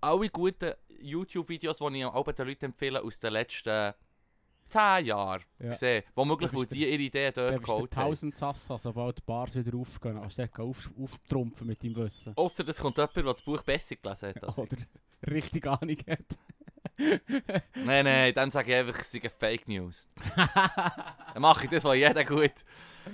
[0.00, 3.92] alle guten YouTube-Videos, die ich auch den Leuten empfehle, aus den letzten
[4.68, 5.68] 10 Jahren Ja.
[5.68, 6.02] gesehen.
[6.14, 8.06] Womöglich, weil die ihre Ideen dort geholt haben.
[8.06, 10.18] 1000 Sassa, sobald die Bars wieder aufgehen.
[10.18, 12.34] Kannst du auf, auftrumpfen mit deinem Wissen.
[12.38, 14.56] Ausser das kommt jemand, der das Buch besser gelesen hat.
[14.56, 14.78] Oder
[15.30, 16.38] richtig Ahnung hat.
[16.98, 20.06] Nein, nein, dann sage ich einfach, es sind Fake News.
[20.36, 22.52] Dann mache ich das, was jeder gut,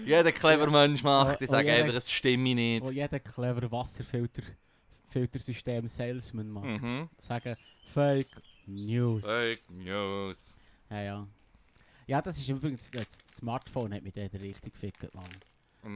[0.05, 1.41] jeder clever Mensch macht.
[1.41, 2.85] Ich Oh, sage einfach, es stimme nicht.
[2.85, 4.43] Wo jeder clever Wasserfilter
[5.09, 6.67] Filtersystem Salesman macht.
[6.83, 7.09] Mhm.
[7.19, 7.57] Sagen
[7.87, 8.29] Fake
[8.67, 9.25] News.
[9.25, 10.55] Fake News.
[10.91, 11.27] Ja, ja.
[12.07, 13.07] Ja, das ist übrigens, das
[13.39, 15.25] Smartphone hat mich dort richtig gefickt, Mann.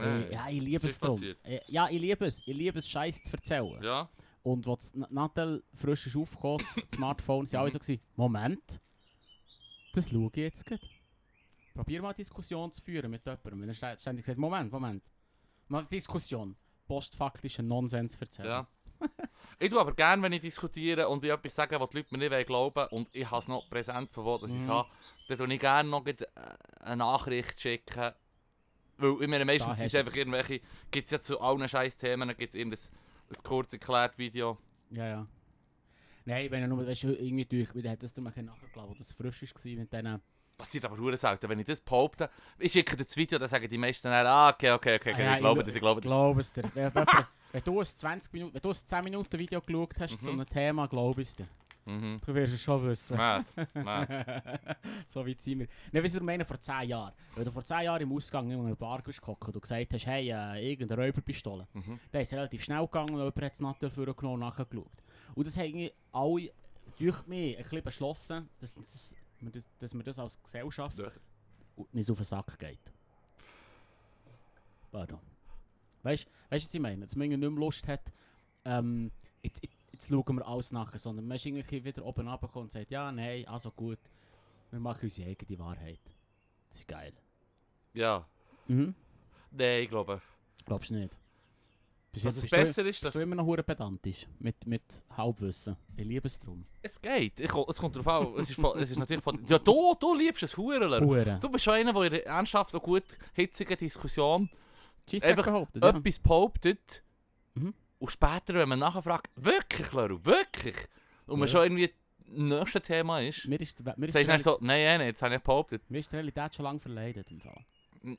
[0.01, 1.23] Äh, Ja, ich liebe es drum.
[1.43, 2.41] Äh, Ja, ich liebe es.
[2.47, 3.83] Ich liebe es, Scheiß zu erzählen.
[3.83, 4.09] Ja.
[4.43, 8.81] Und als das Nattel frisch ist aufgekommen, das Smartphone, sind alle so gewesen, Moment,
[9.95, 10.83] das schaue ich jetzt gerade.
[11.75, 13.61] Probier mal eine Diskussion zu führen mit jemandem.
[13.63, 15.03] Wenn er stä- ständig sagt, Moment, Moment.
[15.69, 16.57] Mal eine Diskussion.
[16.87, 18.49] Postfaktischen Nonsens erzählen.
[18.49, 18.67] Ja.
[19.59, 22.29] ich tue aber gerne, wenn ich diskutiere und ich etwas sage, was die Leute mir
[22.29, 24.69] nicht glauben und ich habe es noch präsent, von wo ich es Mhm.
[24.69, 24.89] habe,
[25.29, 26.15] dann tue ich gerne noch äh,
[26.81, 28.13] eine Nachricht schicken.
[28.99, 32.51] Weil ich meine, meistens hast einfach irgendwelche, gibt es ja zu allen scheiß Themen, gibt
[32.51, 32.81] es irgendein
[33.33, 34.59] ein kurz erklärt Video.
[34.91, 35.27] Ja, ja.
[36.25, 38.55] Nein, wenn er nur, weißt du, irgendwie durch, wie hat das dann nachgeladen,
[38.91, 40.21] wo das frisch war mit diesen...
[40.57, 41.49] Passiert aber hure selten.
[41.49, 44.71] Wenn ich das behaupte, ich schicke das Video, dann sagen die meisten dann, ah, okay,
[44.71, 46.09] okay, okay, okay Ah, ja, ich glaube das, ich glaube das.
[46.09, 46.63] Glaube es dir.
[46.75, 47.07] Wenn, wenn,
[47.53, 50.41] wenn du ein 20 Minuten, wenn du ein 10 Minuten Video geschaut hast zu Mhm.
[50.41, 51.49] einem Thema, glaube ich es dir.
[51.85, 52.21] Mhm.
[52.25, 53.17] Du wirst es schon wissen.
[53.17, 54.61] Mad, mad.
[55.09, 55.67] so weit sind wir.
[55.91, 57.13] Nein, weißt du, was ich meine, vor 10 Jahren.
[57.35, 60.31] Wenn du vor 10 Jahren im Ausgang in einer Bar gehockt und gesagt hast, hey,
[60.31, 61.67] äh, irgendeine Räuberpistole.
[61.73, 61.99] Mhm.
[62.13, 64.91] Dann ist es relativ schnell gegangen und jemand hat es natürlich vorgenommen und nachgeschaut.
[65.35, 66.51] Und das haben alle,
[66.99, 71.11] durch mich, ein bisschen beschlossen, dass, dass, das, dass wir das als Gesellschaft Ja.
[71.93, 72.93] nicht auf den Sack geht.
[74.91, 75.19] Pardon.
[76.03, 77.05] Weißt du, was ich meine?
[77.07, 78.13] Dass man nicht mehr Lust hat,
[78.65, 79.11] ähm,
[79.43, 82.73] jetzt, jetzt, jetzt schauen wir alles nachher, sondern man ist irgendwie wieder oben runtergekommen und
[82.73, 83.99] sagt, ja, nein, also gut,
[84.71, 86.01] wir machen unsere eigene Wahrheit.
[86.71, 87.13] Das ist geil.
[87.95, 88.27] Ja,
[88.69, 88.95] Mhm.
[89.51, 90.21] nein, ich glaube.
[90.65, 91.19] Glaubst du nicht?
[92.13, 94.83] Bist, Dass es du- besser ist, bist dass du immer noch hure pedantisch mit, mit
[95.17, 95.77] Halbwissen.
[95.97, 96.67] Ich liebe es drum.
[96.83, 97.41] es geht.
[97.41, 98.35] Ich, es kommt darauf an.
[98.41, 99.43] Es ist, von, es ist natürlich von...
[99.49, 101.01] Ja, du, du liebst es, Hurenler.
[101.01, 101.39] Hure.
[101.41, 104.51] Du bist schon einer, der in einer ernsthaften und gut hitzigen Diskussion
[105.07, 105.91] Tschüss, einfach behauptet, ja.
[105.91, 107.03] etwas behauptet
[107.55, 107.75] Mhm.
[108.03, 110.75] Und später, wenn man nachher fragt, wirklich, Leru, wirklich?
[111.27, 111.53] Und man Ja.
[111.53, 111.93] schon irgendwie
[112.35, 115.41] im nächsten Thema ist, Mir ist, mir, ist dann so, nein, nein, jetzt habe ich
[115.41, 115.89] behauptet.
[115.89, 117.31] mir ist die Realität schon lange verleidet.
[117.31, 117.65] Im Fall.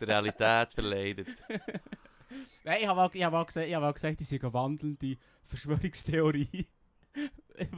[0.00, 1.28] Die Realität verleidet.
[2.64, 4.52] Nein, ich habe auch, ich hab auch, gesagt, ich hab auch gesagt, die sind eine
[4.52, 6.48] wandelnde Verschwörungstheorie.
[7.54, 7.68] ich,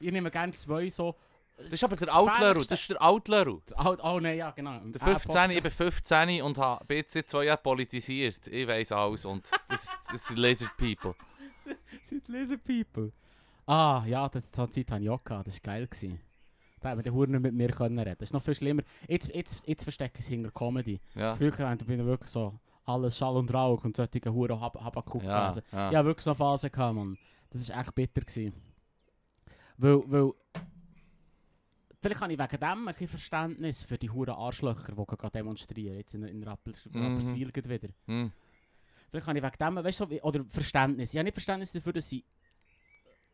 [0.00, 1.16] ich nehme gerne zwei so.
[1.64, 3.60] Das ist aber der Outleru, das ist der Outleru.
[4.02, 4.78] Oh nein, ja, genau.
[4.80, 8.46] Der 15, ich bin 15 und habe jetzt seit zwei Jahren politisiert.
[8.46, 11.14] Ich weiß alles und das, das sind Laser People.
[12.04, 13.12] sind Laser People.
[13.66, 15.46] Ah, ja, das, so eine Zeit hatte ich auch gehabt.
[15.46, 15.86] Das war geil.
[15.86, 16.20] Gewesen.
[16.80, 18.16] Da haben wir den Huren mit mir können reden.
[18.18, 18.82] Das ist noch viel schlimmer.
[19.06, 20.98] Jetzt, jetzt, jetzt verstecken sie hinter Comedy.
[21.14, 25.22] Ja, Früher haben wir wirklich so alles Schall und Rauch und solche Huren Hab Habakuk
[25.22, 25.62] ja, gelesen.
[25.72, 25.92] ja.
[25.92, 27.18] Ja, wirklich so eine Phase gehabt, Mann.
[27.50, 28.22] Das war echt bitter.
[28.22, 28.54] Gewesen.
[29.76, 30.32] Weil, weil...
[32.02, 35.96] Vielleicht habe ich wegen dem ein bisschen Verständnis für die Huren Arschlöcher, die gerade demonstrieren.
[35.98, 37.02] Jetzt in, in Rappels, Mhm.
[37.02, 37.88] Rapperswil gerade wieder.
[38.06, 38.32] Hm.
[39.10, 41.12] Vielleicht habe ich wegen dem, weißt du, oder Verständnis.
[41.12, 42.24] Ich habe nicht Verständnis dafür, dass sie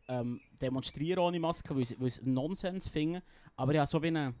[0.09, 3.21] ähm, demonstrieren ohne Maske, weil sie, weil sie Nonsens finden.
[3.55, 4.33] Aber ja, so wie eine...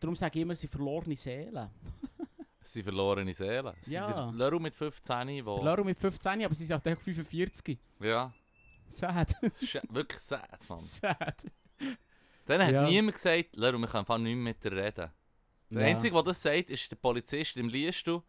[0.00, 1.68] Darum sage ich immer, sie verlorene Seelen.
[2.62, 3.72] Sind verlorene Seelen.
[3.86, 4.30] Ja.
[4.30, 5.62] Leru mit 15, Der wo...
[5.62, 7.78] Laro mit 15, aber sie sind auch 45.
[8.00, 8.32] Ja,
[8.88, 9.34] Sad.
[9.62, 10.78] Sch- wirklich sad, Mann.
[10.82, 11.44] Sad.
[12.46, 12.84] Dann hat Ja.
[12.88, 15.10] niemand gesagt, Leru, wir können einfach nicht mehr mit dir reden.
[15.70, 15.86] Der Ja.
[15.88, 18.20] Einzige, der das sagt, ist der Polizist im Liestu.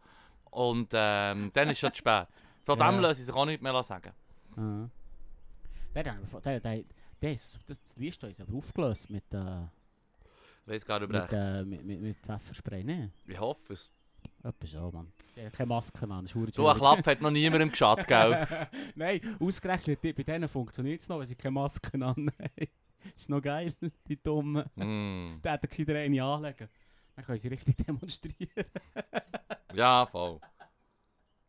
[0.50, 2.26] Und ähm, dann ist es schon zu spät.
[2.64, 4.12] Von Ja, dem lassen sie sich auch nicht mehr sagen.
[4.56, 4.88] Ah.
[5.94, 6.84] Der, der, der, der,
[7.22, 9.62] der ist, das, das Lied ist aber aufgelöst mit, äh,
[10.66, 11.32] Ich weiß gar nicht mit, recht.
[11.32, 12.82] äh, mit, mit, mit Pfefferspray.
[12.84, 13.90] Ne, Ich hoffe es.
[14.42, 15.12] etwas so, Mann.
[15.52, 16.76] Keine Maske an, das ist verdammt Du, ein.
[16.76, 18.46] Klapp hat noch niemandem geschadet, gell?
[18.96, 22.30] Nein, ausgerechnet bei denen funktioniert es noch, weil sie keine Masken an haben.
[23.16, 23.74] ist noch geil,
[24.08, 24.64] die Dummen.
[24.76, 25.40] Mm.
[25.42, 26.68] Da hat er gescheiter eine anlegen.
[27.16, 28.64] Dann können sie richtig demonstrieren.
[29.74, 30.40] Ja, voll.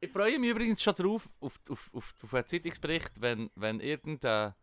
[0.02, 4.56] Ich freue mich übrigens schon drauf, auf, auf, auf, auf einen Zeitungsbericht, wenn, wenn irgendeine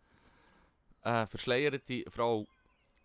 [1.03, 2.47] äh, verschleierte Frau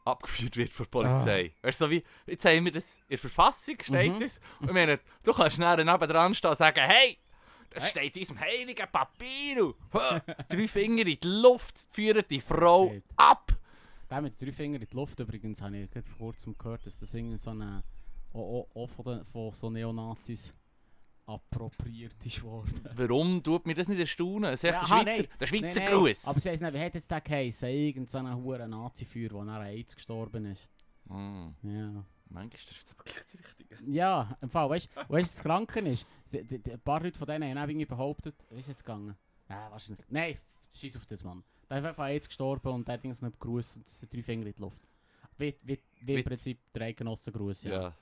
[0.05, 1.53] abgeführt wird von der Polizei.
[1.61, 4.19] Weißt du, so wie, jetzt haben wir das in der Verfassung, steht Mhm.
[4.19, 4.39] das.
[4.59, 7.17] Und ich meine, du kannst nachher nebendran stehen und sagen, hey,
[7.69, 7.89] das Hey.
[7.91, 9.73] steht in diesem heiligen Papier.
[10.49, 13.03] Drei Finger in die Luft, führen die Frau Shit.
[13.17, 13.51] ab.
[14.11, 16.85] Der mit den drei Fingern in die Luft übrigens habe ich gerade vor kurzem gehört,
[16.85, 17.81] dass das irgendwie so eine,
[18.33, 20.53] auch, auch, von, den, von so Neonazis
[21.25, 22.81] appropriiert ist worden.
[22.95, 24.51] Warum tut mir das nicht erstaunen?
[24.53, 25.27] Es ist Ja, der Schweizer, nein.
[25.39, 26.15] der Schweizer Nein, nein.
[26.25, 27.69] Aber sie nicht, wie hat jetzt der geheißen?
[27.69, 30.67] Irgend so ein hoher Nazi-Führer, der nach AIDS gestorben ist.
[31.07, 32.05] Hm, Ja.
[32.29, 33.91] manchmal trifft es aber gleich die Richtige.
[33.91, 37.69] Ja, im Fall, weißt du, weißt, das Kranken ist, ein paar Leute von denen haben
[37.69, 39.15] irgendwie behauptet, wie ist jetzt gegangen?
[39.49, 40.05] Ja, wahrscheinlich.
[40.09, 40.35] Nein,
[40.73, 41.43] scheiß auf das Mann.
[41.71, 44.45] Der ist einfach jetzt gestorben und der hat nicht begrüßt und es sind drei Finger
[44.45, 44.81] in die Luft.
[45.37, 47.71] Wie, wie, wie im Prinzip der Eigenossengruß, Ja.
[47.81, 47.93] ja.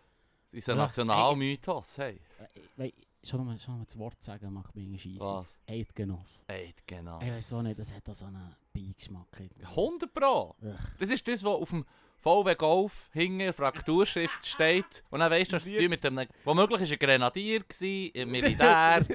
[0.51, 2.19] Unser Ja, Nationalmythos, hey.
[2.39, 5.19] Äh, wei- schon nur, schon nur das Wort sagen macht mich irgendwie scheisse.
[5.19, 5.59] Was?
[5.67, 6.43] Eidgenoss.
[6.87, 7.19] Genau.
[7.21, 9.27] Ich weiß auch nicht, das hat da so einen Beigeschmack.
[9.39, 9.63] irgendwie.
[9.65, 10.55] 100 Pro.
[10.61, 10.75] Ugh.
[10.99, 11.85] Das ist das, was auf dem
[12.17, 15.03] VW Golf hinten Frakturschrift steht.
[15.11, 18.31] Und dann weißt du, dass Ich es mit einem, womöglich ist ein Grenadier gewesen, im
[18.31, 19.05] Militär.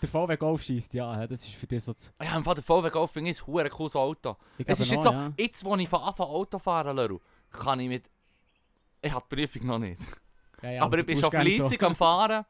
[0.00, 2.12] Der VW Golf schießt, ja, das ist für dich so das...
[2.22, 4.36] ja, im Fall der VW Golf finde ich ein verdammt cooles Auto.
[4.58, 5.32] Ich Es ist jetzt so, ja.
[5.36, 8.10] jetzt wo ich von Anfang an Auto fahren lasse, kann ich mit...
[9.02, 10.00] Ich habe die Prüfung noch nicht.
[10.62, 12.44] Ja, ja, aber ich du bin schon gerne so- fleissig am Fahren.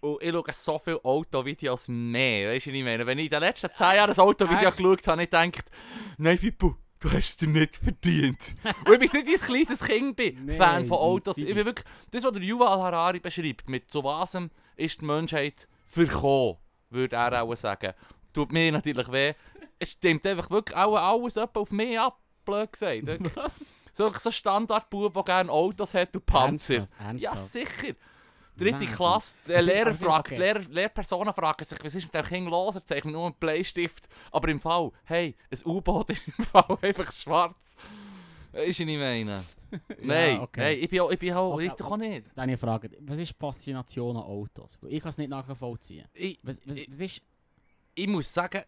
[0.00, 2.52] Und ich schaue so viele Autovideos mehr.
[2.54, 3.06] Weißt du, was ich meine?
[3.06, 4.76] Wenn ich in den letzten 10 Jahren ein Autovideo Echt?
[4.78, 5.70] geschaut habe, habe ich gedacht,
[6.16, 8.38] nein, Fippo, du hast es dir nicht verdient.
[8.86, 11.36] Und ich bin nicht ein kleines Kind bin, Nein, Fan von Autos.
[11.36, 14.36] Ich bin wirklich, das, was der Yuval Harari beschreibt, mit so was
[14.76, 16.56] ist die Menschheit verkommen,
[16.88, 17.92] würde er auch sagen.
[18.32, 19.34] Tut mir natürlich weh.
[19.78, 23.02] Es stimmt einfach wirklich auch alles auf mich ab, blöd gesagt.
[23.36, 23.72] Was?
[23.92, 26.86] So, so ein Standardbub, der gerne Autos hat und Panzer.
[26.98, 27.20] Ernsthaft?
[27.20, 27.94] Ja, sicher.
[28.56, 28.92] Dritte Nein.
[28.94, 30.36] Klasse, der Lehrer ist- fragt, okay.
[30.38, 32.74] Lehrer, Lehrpersonen fragen sich, was ist mit dem Kind los?
[32.76, 34.06] Er zeichnet nur einen Bleistift.
[34.30, 37.74] Aber im Fall, hey, ein U-Boot ist im Fall einfach schwarz.
[38.52, 39.44] Ist ich nicht meine.
[40.02, 40.60] Nein, okay.
[40.60, 42.26] nein, ich bin auch, ich bin auch, Okay, ist doch auch nicht.
[42.34, 42.90] Dann eine Frage.
[43.02, 44.76] Was ist die Faszination an Autos?
[44.88, 46.06] Ich kann es nicht nachvollziehen.
[46.12, 47.22] Ich, Was, was, Ich- was ist...
[47.94, 48.62] ich muss sagen,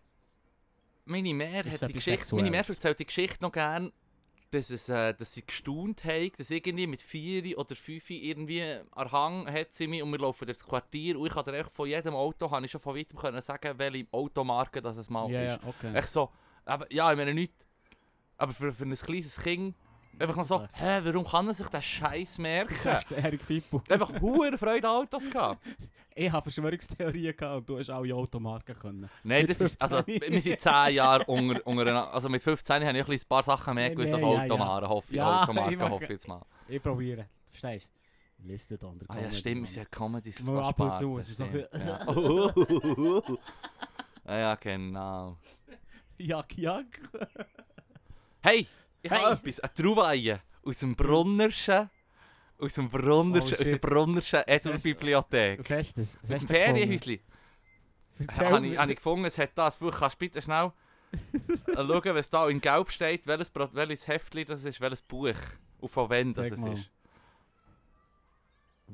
[1.05, 3.90] meine Mär, hat die Geschichte, meine Mär erzählt die Geschichte noch gern,
[4.53, 9.11] dass, es, äh, dass sie gestaunt haben, dass irgendwie mit vier oder fünf irgendwie an
[9.11, 12.14] Hang hat sie mich und wir laufen durchs Quartier und ich kann dir von jedem
[12.14, 15.62] Auto, habe ich schon von weitem können sagen, welche Automarke das es mal ja, ist.
[15.62, 15.95] ja, okay.
[15.95, 16.31] Echt so,
[16.64, 17.53] aber, ja, ich meine nicht,
[18.42, 19.76] aber für, für ein kleines Kind,
[20.18, 22.74] einfach noch so, hä, warum kann er sich den Scheiß merken?
[22.74, 23.83] 16-jährige Fippo.
[23.88, 25.62] einfach hohe Freude Autos gehabt.
[26.14, 29.09] Ich habe Verschwörungstheorien gehabt und du hast alle Automarken können.
[29.24, 30.31] Nein, Mit das ist, also, 15.
[30.31, 33.88] wir sind 10 Jahre unter, unter also mit 15 habe ich ein, paar Sachen mehr
[33.88, 36.42] gewusst als ja, Automarken, hoffe ich, Ja, Automarken ich mache- hoffe ich jetzt mal.
[36.68, 37.31] Ich probiere.
[37.48, 37.90] Verstehst
[38.38, 38.46] du?
[38.46, 41.38] Liste da unter Ah ja, stimmt, wir sind ja Comedy Mal ab und zu, ist
[41.38, 41.46] ja.
[44.26, 45.38] Ah ja, genau.
[46.18, 47.00] Jack, Jack.
[48.42, 48.66] Hey,
[49.02, 49.18] ich Hey.
[49.22, 51.90] habe etwas, eine Trouvaille aus dem Brunnerschen,
[52.59, 53.78] aus dem Brunnerschen, Oh, aus der.
[53.78, 55.59] Brunnerschen Edel-Bibliothek.
[55.61, 56.18] Was hast du das?
[56.22, 56.48] Was Aus dem?
[56.48, 57.18] Ferienhäuschen.
[58.38, 60.72] Habe ich, hab ich gefunden, es hat da ein Buch, kannst du bitte schnell
[61.74, 65.35] schauen, was da in Gelb steht, welches, welches Heftchen das ist, welches Buch
[65.81, 66.74] und von wem das mal.
[66.74, 66.90] ist.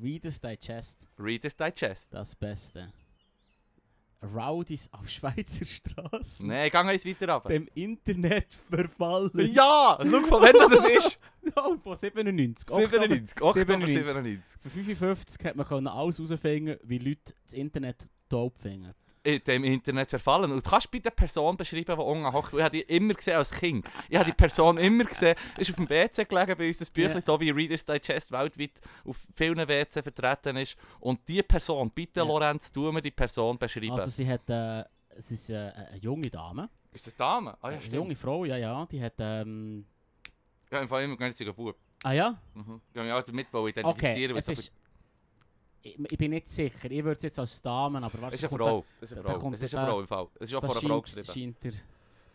[0.01, 1.07] Reader's Digest.
[1.19, 2.13] Reader's Digest.
[2.13, 2.91] Das Beste.
[4.23, 6.47] Rowdies auf Schweizer Straßen.
[6.47, 7.49] Nein, geh eins weiter runter.
[7.49, 9.53] Dem Internet verfallen.
[9.53, 11.19] Ja, schau von wem das es ist.
[11.55, 12.69] Ja, von 97.
[12.69, 14.13] Oktober 97, Oktober 97.
[14.13, 14.61] 97.
[14.61, 18.93] Für 55 hat man alles herausfinden, wie Leute das Internet taub finden.
[19.23, 20.49] In dem Internet verfallen.
[20.51, 22.53] Und du kannst bitte die Person beschreiben, die unten hockt.
[22.53, 23.85] Ich habe die immer gesehen als Kind.
[24.07, 25.35] Ich habe die Person immer gesehen.
[25.57, 27.21] Ist auf dem WC gelegen bei uns, das Büchlein, Ja.
[27.21, 30.77] so wie Reader's Digest weltweit auf vielen WC vertreten ist.
[31.01, 32.25] Und die Person, bitte Ja.
[32.25, 33.91] Lorenz, tu mir die Person beschreiben.
[33.91, 34.85] Also sie hat, äh,
[35.17, 37.51] es ist äh, eine junge Dame, ist eine Dame?
[37.61, 37.95] Ah ja, eine stimmt.
[37.95, 39.85] junge Frau, ja ja, die hat, ähm,
[40.71, 41.75] Ja, im Fall immer ganz Bub.
[42.03, 42.79] ah ja, Mhm.
[42.93, 44.71] Ich habe mich auch damit identifizieren, okay, es ist,
[45.81, 48.57] ich, ich bin nicht sicher, ich würde es jetzt als Dame, aber ist wahrscheinlich eine
[48.57, 48.85] Frau.
[48.99, 49.51] Das ist eine Frau.
[49.53, 50.27] Es ist eine Frau im Fall.
[50.35, 51.25] Es ist auch von das einer Frau geschrieben.
[51.25, 51.71] scheint der,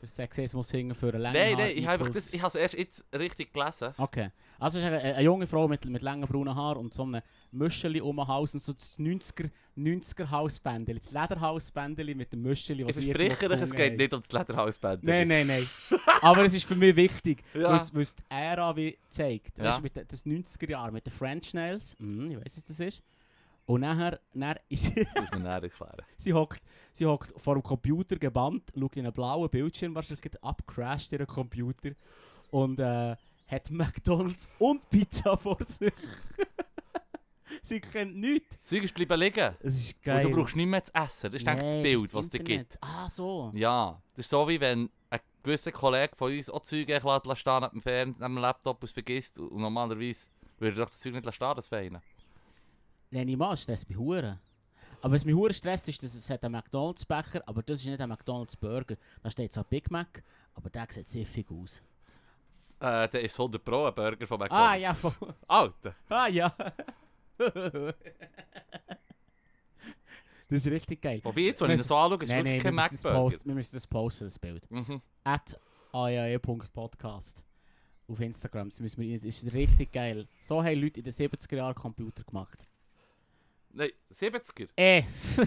[0.01, 3.95] der Sexismus hinten für einen langen Nein, nein, ich habe es erst jetzt richtig gelesen.
[3.99, 4.31] Okay.
[4.59, 7.21] Also es ist eine, eine junge Frau mit, mit langen braunen Haaren und so einem
[7.53, 12.85] Müscheli um den Hals und so das 90er, 90er Hausbändeli, das Lederhausbändeli mit dem Müscheli,
[12.89, 15.03] Ich irgendwo euch, es geht nicht um das Lederhausband.
[15.05, 15.69] Nein, nein, nein.
[16.21, 17.71] Aber es ist für mich wichtig, Ja.
[17.71, 19.59] weil, es, weil es die Ära wie zeigt.
[19.59, 19.65] Ja.
[19.65, 23.03] Weißt du, das 90er Jahr mit den French Nails, mhm, ich weiß, was das ist.
[23.67, 26.03] Und nachher, nachher ist sie, Das muss man näher erklären.
[26.19, 31.13] sie hockt sie hockt vor dem Computer gebannt, schaut in einen blauen Bildschirm, wahrscheinlich abgecrashed
[31.13, 31.91] in Computer
[32.51, 33.17] und äh,
[33.49, 35.93] hat McDonalds und Pizza vor sich.
[37.63, 38.57] sie kennt nichts.
[38.57, 39.57] Das Zeug ist bleiben liegen.
[39.61, 40.23] Es ist Und geil.
[40.23, 41.33] du brauchst nicht mehr zu essen.
[41.33, 42.79] Das ist eigentlich das Nee, Bild, ist was es dir gibt.
[42.81, 43.51] Ah, so.
[43.55, 47.71] Ja, das ist so wie wenn ein gewisser Kollege von uns auch Zeug stehen neben
[47.71, 49.39] dem Fernseher, neben dem Laptop und es vergisst.
[49.39, 52.03] Und normalerweise würde er doch das Zeug nicht lassen stehen, das Feine.
[53.15, 54.41] Nein, ich mache Stress bei Huren.
[55.01, 58.01] Aber was mich Huren stresst, ist, dass es hat einen McDonalds-Becher, aber das ist nicht
[58.01, 58.97] ein McDonalds-Burger.
[59.23, 61.81] Da steht zwar Big Mac, aber der sieht siffig aus.
[62.81, 64.69] Äh, der ist 100 Pro ein Burger von McDonald's.
[64.69, 65.13] Ah, ja, voll.
[65.47, 65.95] Alter.
[66.09, 66.57] Ah, ja.
[70.49, 71.21] Das ist richtig geil.
[71.23, 73.77] Wobei jetzt, wenn ich das so anschaue, ist Nein, wirklich nein, kein posten, wir müssen
[73.77, 74.69] das posten, das Bild.
[74.73, 75.01] Mhm.
[75.23, 75.57] At
[75.93, 77.45] AIAE.podcast
[78.09, 78.71] auf Instagram.
[78.71, 80.27] Das, müssen wir, das ist richtig geil.
[80.41, 82.67] So haben Leute in den 70er Jahren Computer gemacht.
[83.75, 84.69] Nein, 70er.
[84.77, 85.03] Eh!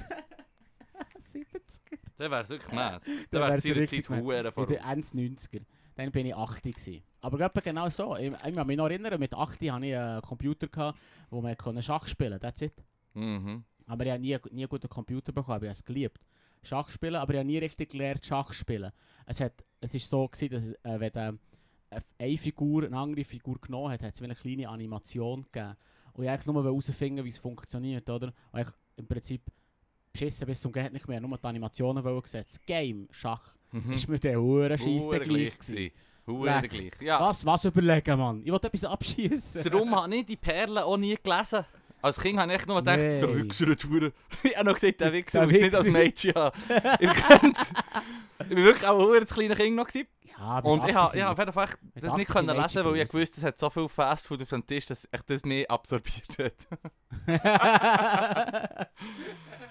[1.34, 1.98] 70er?
[2.20, 3.02] Der wäre wirklich mad.
[3.32, 4.20] Der wäre seiner richtig Zeit.
[4.20, 4.68] Huren In vor.
[4.68, 5.62] den Ende 90er.
[5.96, 7.04] Dann bin ich 80 gewesen.
[7.22, 8.16] Aber genau so.
[8.18, 11.56] Ich, ich kann mich noch erinnern, mit 80 hatte ich einen Computer, gehabt, wo man
[11.82, 12.46] Schach spielen konnte.
[12.46, 12.74] That's it.
[13.14, 13.64] Mhm.
[13.88, 16.20] Aber ich habe nie, nie einen guten Computer bekommen, aber ich habe es geliebt.
[16.64, 18.92] Schach spielen, aber ich habe nie richtig gelernt Schach spielen.
[19.26, 21.40] Es hat, es ist so gewesen, dass äh, wenn
[21.90, 25.78] äh, eine Figur eine andere Figur genommen hat, hat es eine kleine Animation gegeben.
[26.18, 28.34] Und ich eigentlich nur herausfinden, wie es funktioniert, oder?
[28.52, 29.42] Und ich im Prinzip
[30.12, 32.66] beschissen bis zum geht nicht mehr, nur die Animationen wollen gesetzt.
[32.66, 33.92] Game, Schach, Mhm.
[33.94, 35.92] ist mir der hure Scheisse Huren gleich gewesen.
[36.26, 36.92] Huren gleich.
[37.02, 37.20] Ja.
[37.22, 38.42] Was, was überlegen, Mann?
[38.44, 39.62] Ich wollte etwas abschießen.
[39.62, 41.66] Darum habe ich die Perlen auch nie gelesen.
[42.02, 43.20] Als Kind habe ich nur gedacht, Nee.
[43.20, 44.12] der Wichser hat Huren.
[44.44, 45.92] Ich habe noch gesagt, der Wichser, Der muss nicht als Wichser.
[45.92, 46.34] Mädchen.
[47.00, 49.88] Ihr Ich war wirklich auch ein Huren kleiner Kind noch.
[49.88, 50.08] Gewesen.
[50.40, 53.38] Ja, Und ich 80 habe Fall mit das 80 nicht können lesen, weil ich gewusst
[53.38, 56.54] es hat so viel Fastfood auf dem Tisch, dass ich das mehr absorbiert hat.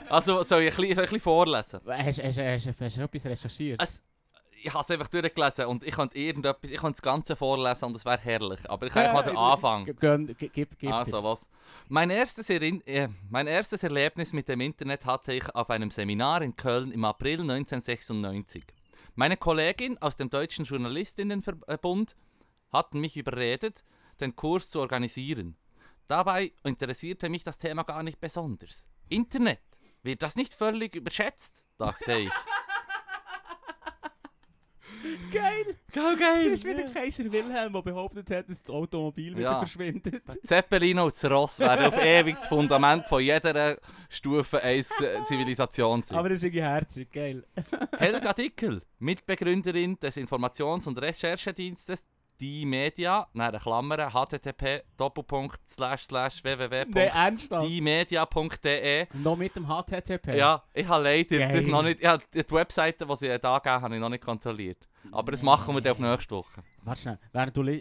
[0.09, 1.81] Also soll ich ein bisschen, soll ich ein bisschen vorlesen?
[1.87, 3.83] hast, hast, hast, hast du etwas recherchiert?
[3.83, 4.03] Es,
[4.63, 7.97] ich habe es einfach durchgelesen und ich könnte irgendetwas, ich könnte das Ganze vorlesen und
[7.97, 8.61] es wäre herrlich.
[8.71, 9.85] Aber ich kann mal den Anfang.
[9.85, 11.49] G- gönn- g- Gib, gib Also was?
[11.89, 16.55] Mein erstes, äh, mein erstes Erlebnis mit dem Internet hatte ich auf einem Seminar in
[16.57, 18.65] Köln im April 1996.
[19.19, 22.15] Meine Kollegin aus dem Deutschen Journalistinnenverbund
[22.71, 23.83] hatten mich überredet,
[24.21, 25.57] den Kurs zu organisieren.
[26.07, 28.87] Dabei interessierte mich das Thema gar nicht besonders.
[29.09, 29.63] Internet,
[30.03, 31.65] wird das nicht völlig überschätzt?
[31.79, 32.31] dachte ich.
[35.33, 35.77] Geil!
[35.93, 36.47] Geil, Es geil!
[36.47, 39.59] ist wieder Kaiser Wilhelm, der behauptet hat, dass das Automobil wieder Ja.
[39.59, 40.23] verschwindet.
[40.45, 44.91] Zeppelin und das Ross werden auf ewig das Fundament von jeder Stufe 1
[45.25, 46.19] Zivilisation sein.
[46.19, 47.45] Aber das ist irgendwie herzig, geil.
[47.99, 52.05] Helga Dickel, Mitbegründerin des Informations- und Recherchedienstes
[52.39, 56.85] Die Media, nein, eine Klammer, http doppelpunkt slash slash www.
[56.91, 57.67] Nein, ernsthaft.
[57.67, 60.37] diemedia.de Noch mit dem HTTP.
[60.37, 63.95] Ja, ich habe leider das noch nicht, ja, die Webseite, die sie da gegeben habe
[63.95, 64.87] ich noch nicht kontrolliert.
[65.13, 66.63] Aber das machen wir dann auf nächste Woche.
[66.83, 67.81] Warte schnell, während du...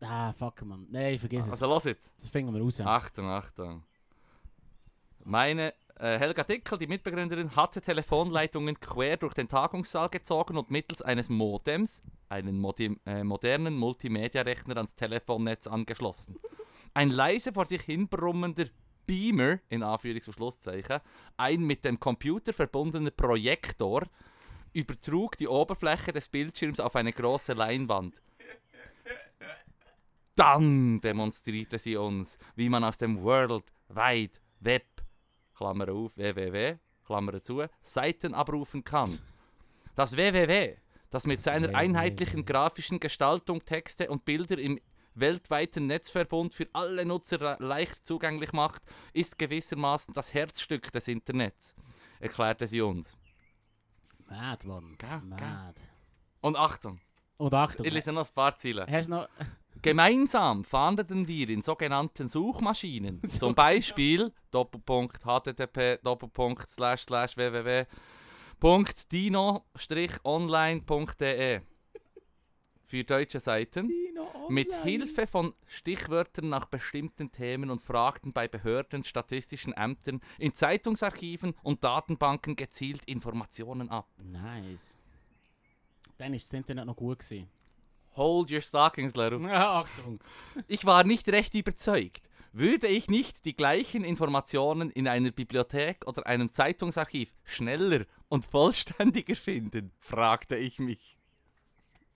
[0.00, 0.86] Ah, fuck, man.
[0.90, 1.52] Nein, vergiss es.
[1.52, 2.12] Also los jetzt.
[2.20, 2.80] Das finden wir raus.
[2.80, 3.82] Achtung, Achtung.
[5.24, 11.02] Meine äh, Helga Dickel, die Mitbegründerin, hatte Telefonleitungen quer durch den Tagungssaal gezogen und mittels
[11.02, 16.38] eines Modems, einen modi äh, modernen Multimedia-Rechner ans Telefonnetz angeschlossen.
[16.94, 18.66] Ein leise vor sich hinbrummender
[19.06, 21.00] Beamer, in Anführungs- und Schlusszeichen,
[21.36, 24.04] ein mit dem Computer verbundener Projektor,
[24.72, 28.20] übertrug die Oberfläche des Bildschirms auf eine große Leinwand.
[30.34, 34.86] Dann demonstrierte sie uns, wie man aus dem World Wide Web,
[35.56, 39.18] Klammer auf, www, Klammer zu, Seiten abrufen kann.
[39.96, 40.76] Das www,
[41.10, 44.78] das mit Das seiner einheitlichen grafischen Gestaltung Texte und Bilder im
[45.14, 51.74] weltweiten Netzverbund für alle Nutzer leicht zugänglich macht, ist gewissermaßen das Herzstück des Internets,
[52.20, 53.16] erklärte sie uns.
[54.28, 54.96] Mad, Mann.
[54.98, 55.74] Gell, Mad.
[56.40, 57.00] Und Achtung,
[57.36, 57.86] Und Achtung.
[57.86, 58.86] ich lese noch ein paar Ziele.
[58.88, 59.28] Hast noch...
[59.82, 67.86] Gemeinsam fahndeten wir in sogenannten Suchmaschinen, zum Beispiel Doppelpunkt http Doppelpunkt slash slash www
[68.60, 71.60] Punkt dino-online.de
[72.88, 73.92] für deutsche Seiten
[74.48, 74.74] mit.
[74.82, 81.84] Hilfe von Stichwörtern nach bestimmten Themen und fragten bei Behörden, statistischen Ämtern, in Zeitungsarchiven und
[81.84, 84.08] Datenbanken gezielt Informationen ab.
[84.16, 84.98] Nice.
[86.16, 87.48] Dann ist das Internet noch gut gewesen.
[88.16, 89.38] Hold your stockings, Leru.
[89.46, 90.18] Ja, Achtung.
[90.66, 92.22] Ich war nicht recht überzeugt.
[92.52, 99.36] Würde ich nicht die gleichen Informationen in einer Bibliothek oder einem Zeitungsarchiv schneller und vollständiger
[99.36, 99.92] finden?
[99.98, 101.17] fragte ich mich.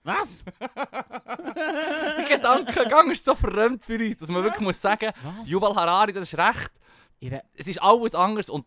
[0.03, 0.43] Was?
[0.59, 5.49] Der Gedankengang ist so fremd für uns, dass man wirklich muss sagen, Was?
[5.49, 6.71] Yuval Harari, das ist recht.
[7.19, 8.65] Ihre, Es ist alles anders und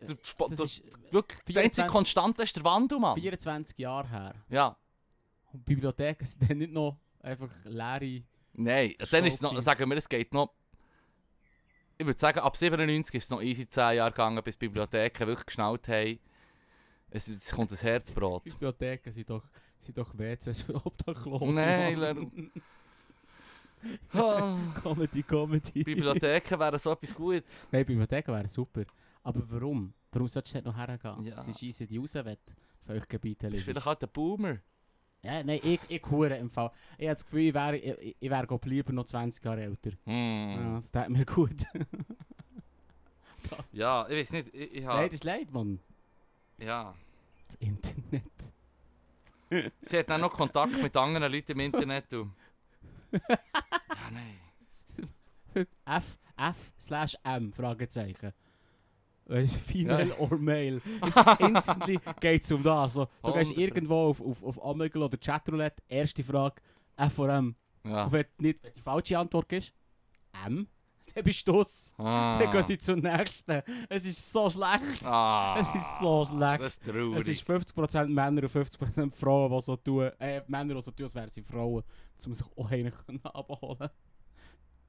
[0.00, 3.14] der Sp- das der- ist wirklich, die einzige 24 Konstante ist der Wandel, Mann.
[3.20, 4.34] 24 Jahre her.
[4.48, 4.76] Ja.
[5.52, 8.22] Und Bibliotheken sind dann nicht noch einfach leere...
[8.54, 10.52] Nein, dann ist es noch, sagen wir, es geht noch.
[11.98, 15.46] Ich würde sagen, ab 97 ist es noch easy 10 Jahre gegangen, bis Bibliotheken wirklich
[15.46, 16.18] geschnallt haben.
[17.10, 18.44] Es, es kommt ein Herzbrot.
[18.44, 19.44] Bibliotheken sind doch,
[19.84, 21.54] sind doch WCs für Obdachlose.
[21.60, 22.50] Nein, Mann.
[24.82, 25.82] Comedy, Comedy.
[25.84, 27.66] Bibliotheken wären so etwas Gutes.
[27.70, 28.84] Nein, Bibliotheken wären super.
[29.22, 29.92] Aber warum?
[30.12, 31.26] Warum solltest du dort noch hergehen?
[31.26, 31.42] Ja.
[31.42, 32.36] Sie schiessen die raus, wenn
[32.80, 33.64] für euch Gebiete Das ist liest.
[33.66, 34.58] vielleicht halt der Boomer.
[35.24, 36.70] Ja, nein, ich, ich hure im Fall.
[36.98, 39.92] Ich habe das Gefühl, ich wäre ich, ich wär lieber noch 20 Jahre älter.
[40.04, 40.50] Hm.
[40.50, 41.62] Ja, das tut mir gut.
[43.72, 45.04] Ja, ich weiß nicht, ich, ich Nein, habe...
[45.06, 45.78] das ist leid, Mann.
[46.58, 46.94] Ja.
[47.46, 48.22] Das Internet.
[49.82, 52.06] Sie hat dann noch Kontakt mit anderen Leuten im Internet.
[52.10, 52.30] Du.
[53.12, 53.20] Ja,
[54.12, 55.66] nein.
[55.84, 58.32] F, F slash M, Fragezeichen.
[59.26, 60.18] Weisst du, Female Ja.
[60.18, 60.80] or Male.
[61.06, 62.94] Es instantly geht es um das.
[62.94, 63.58] So, du gehst 100%.
[63.58, 66.56] irgendwo auf, auf, auf Omegle oder Chatroulette, erste Frage,
[66.96, 67.54] F or M.
[67.84, 68.04] Ja.
[68.04, 69.72] Und wenn, nicht, wenn die falsche Antwort ist,
[70.46, 70.66] M,
[71.14, 71.94] dann bist du es.
[71.98, 72.38] Ah.
[72.38, 73.62] Dann gehen sie zur nächsten.
[73.88, 75.04] Es ist so schlecht.
[75.04, 75.58] Ah.
[75.60, 76.62] Es ist so schlecht.
[76.62, 77.20] Das ist traurig.
[77.20, 81.04] Es ist 50% Männer und 50% Frauen, die so tun, äh, Männer, die so tun,
[81.04, 81.82] als wären sie Frauen,
[82.26, 83.88] um sich auch einen können abholen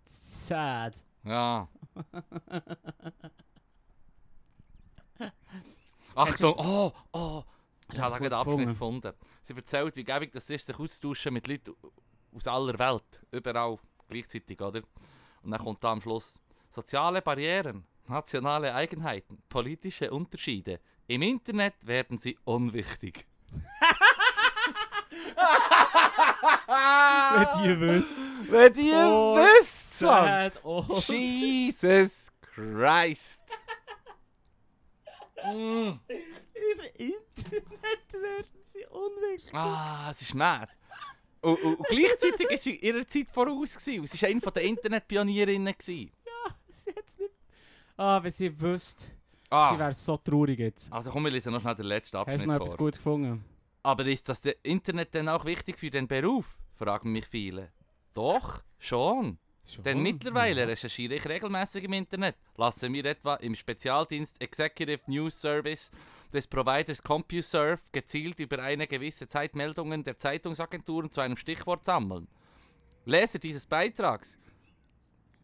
[0.05, 0.95] Sad.
[1.23, 1.67] Ja.
[6.15, 7.43] Achtung, oh, oh.
[7.91, 9.01] Ich habe gerade Abschnitt gefunden.
[9.01, 9.13] gefunden.
[9.43, 11.73] Sie erzählt, wie gäbig das ist, sich auszutauschen mit Leuten
[12.35, 13.21] aus aller Welt.
[13.31, 14.81] Überall gleichzeitig, oder?
[15.43, 20.79] Und dann kommt da am Schluss soziale Barrieren, nationale Eigenheiten, politische Unterschiede.
[21.07, 23.25] Im Internet werden sie unwichtig.
[26.65, 28.17] Wenn ihr wisst.
[28.49, 29.99] Wenn ihr Oh, wisst.
[29.99, 30.53] Sad.
[30.63, 30.85] Oh.
[31.07, 33.41] Jesus Christ.
[35.43, 35.91] Mm.
[36.07, 39.53] Im Internet werden sie unwichtig.
[39.53, 40.69] Ah, es ist mad.
[41.43, 43.75] Und, und, und gleichzeitig war sie ihrer Zeit voraus.
[43.77, 44.07] Gewesen.
[44.07, 45.73] Sie war eine der Internetpionierinnen.
[45.77, 46.11] gewesen.
[46.71, 47.31] Sie hat's nicht.
[47.97, 49.05] Ah, wenn sie wüsste.
[49.05, 49.11] Sie
[49.51, 50.91] Ah, wäre so traurig jetzt.
[50.91, 52.77] also komm, wir lesen noch schnell den letzten Hast Abschnitt du noch etwas vor.
[52.77, 53.45] Gutes gefunden?
[53.83, 56.57] Aber ist das Internet denn auch wichtig für den Beruf?
[56.75, 57.71] Fragen mich viele.
[58.13, 59.37] Doch, schon.
[59.65, 59.83] Schon?
[59.83, 62.35] Denn mittlerweile recherchiere ich regelmäßig im Internet.
[62.57, 65.91] Lasse mir etwa im Spezialdienst Executive News Service
[66.33, 72.27] des Providers CompuServe gezielt über eine gewisse Zeit Meldungen der Zeitungsagenturen zu einem Stichwort sammeln.
[73.05, 74.39] Leser dieses Beitrags,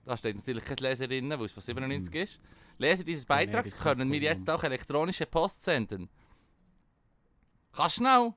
[0.06, 2.40] da steht natürlich keine Leserinnen, weil es von 97 ist,
[2.78, 6.10] Leser dieses Ja, Beitrags kann's können mir jetzt auch elektronische Post senden.
[7.72, 8.34] Kannst du schnell,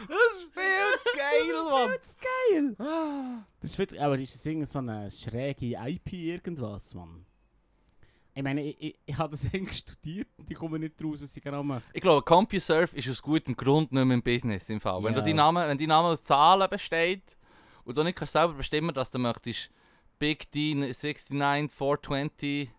[0.08, 2.74] Das ist viel zu geil, Das ist geil.
[2.78, 3.44] Mann!
[3.60, 7.26] Das ist viel, aber ist das irgend so eine schräge IP irgendwas, Mann?
[8.38, 11.36] Ich meine, ich, ich, ich habe das eigentlich studiert und ich komme nicht raus, was
[11.36, 11.82] ich genau mache.
[11.92, 15.02] Ich glaube, CompuServe ist aus gutem Grund nicht mehr im Business im Fall.
[15.02, 15.26] Wenn, du Ja.
[15.26, 17.36] die Name, wenn dein Name aus Zahlen besteht
[17.82, 19.70] und du nicht kannst selber bestimmen, dass du möchtest
[20.20, 22.70] Big D 69420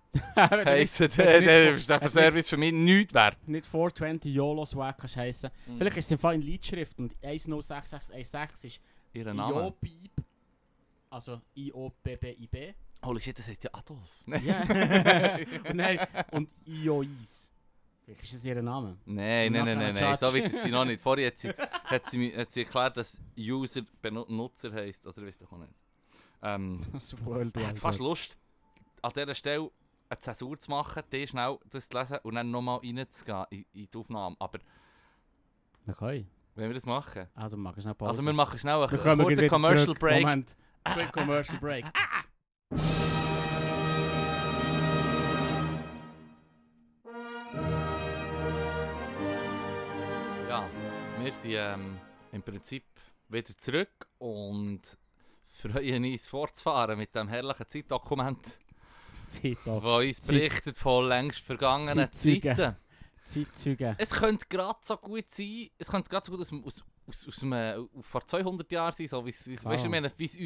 [0.65, 3.37] heissen, wenn du nicht- dann ist der Service für mich nichts wert.
[3.45, 5.49] nicht 420 YOLO Swag kannst heissen.
[5.67, 5.77] Mhm.
[5.77, 8.81] Vielleicht ist es im Fall in Leitschrift und 106616 ist
[9.13, 9.53] Ihr Name?
[9.61, 10.11] IOBIB.
[11.09, 12.73] Also I-O-B-B-I-B.
[13.03, 14.09] Holy shit, das heißt ja Adolf.
[14.43, 14.62] Ja.
[15.69, 15.99] und, nein,
[16.31, 17.51] und IOIs.
[18.05, 18.97] Vielleicht ist das ihr Name.
[19.05, 20.99] Nein, nein, nein, nein, nein, so weit ist sie noch nicht.
[21.01, 25.47] Vorher hat sie, hat sie, hat sie erklärt, dass User Benutzer heisst, oder wisst ihr
[25.51, 25.73] auch nicht.
[26.41, 27.99] Ähm, Das ist World ich hätte fast.
[27.99, 28.38] Lust,
[29.01, 29.69] an dieser Stelle
[30.09, 33.88] eine Zäsur zu machen, die schnell das zu lesen und dann nochmal reinzugehen in, in
[33.93, 34.35] die Aufnahme.
[34.39, 34.57] Aber
[35.88, 36.25] Okay.
[36.55, 37.27] wenn wir das machen?
[37.35, 38.09] Also machen wir schnell Pause.
[38.09, 39.99] Also wir machen schnell einen kurzen Commercial zurück.
[39.99, 40.21] Break.
[40.21, 40.55] Moment.
[40.83, 41.85] Quick Commercial Break.
[42.71, 42.77] Ja,
[51.19, 51.97] wir sind ähm,
[52.32, 52.84] im Prinzip
[53.27, 54.82] wieder zurück und
[55.47, 58.58] freuen uns fortzufahren mit dem herrlichen Zeitdokument,
[59.25, 62.55] Zeit das uns berichtet von längst vergangenen Zeitzeugen.
[62.55, 62.75] Zeiten.
[63.23, 63.95] Zeitzeugen.
[63.97, 67.43] Es könnte gerade so gut sein, es könnte gerade so gut aus, aus, aus, aus
[67.43, 69.71] einem, vor 200 Jahren sein, so wie es, du, Ah.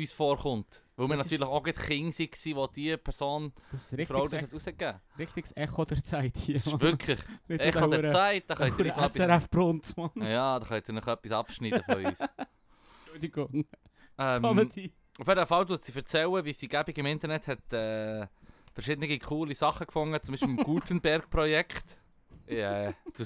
[0.01, 0.81] uns vorkommt.
[0.95, 4.05] Weil wir Das ist- natürlich auch gerade Kinder waren, wo diese Person, Das ist die
[4.05, 6.55] Frau, richtiges, das hat rausgegeben richtiges Echo der Zeit hier.
[6.55, 10.11] Das ist wirklich Echo der Zeit, da könnt ihr SRF Brunz, Mann.
[10.15, 12.19] ja, da könnt ihr noch etwas abschneiden von uns.
[13.05, 13.65] Entschuldigung.
[14.17, 14.91] Ähm, Comedy.
[15.19, 18.27] Auf jeden Fall tut sie erzählen, wie sie gäbig im Internet hat äh,
[18.73, 21.97] verschiedene coole Sachen gefunden, zum Beispiel im Gutenberg-Projekt.
[22.47, 23.23] Ja, äh, du